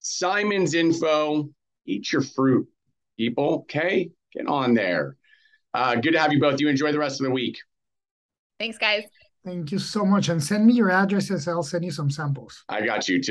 Simon's 0.00 0.74
info. 0.74 1.50
Eat 1.86 2.12
your 2.12 2.22
fruit, 2.22 2.68
people. 3.16 3.60
Okay, 3.62 4.10
get 4.32 4.46
on 4.46 4.74
there. 4.74 5.16
Uh, 5.72 5.94
good 5.96 6.12
to 6.12 6.20
have 6.20 6.32
you 6.32 6.40
both. 6.40 6.60
You 6.60 6.68
enjoy 6.68 6.92
the 6.92 6.98
rest 6.98 7.20
of 7.20 7.24
the 7.24 7.30
week. 7.30 7.58
Thanks, 8.58 8.78
guys. 8.78 9.04
Thank 9.44 9.72
you 9.72 9.78
so 9.78 10.04
much, 10.04 10.28
and 10.28 10.42
send 10.42 10.66
me 10.66 10.74
your 10.74 10.90
addresses. 10.90 11.48
I'll 11.48 11.62
send 11.62 11.84
you 11.84 11.90
some 11.90 12.10
samples. 12.10 12.62
I 12.68 12.84
got 12.84 13.08
you 13.08 13.22
too. 13.22 13.28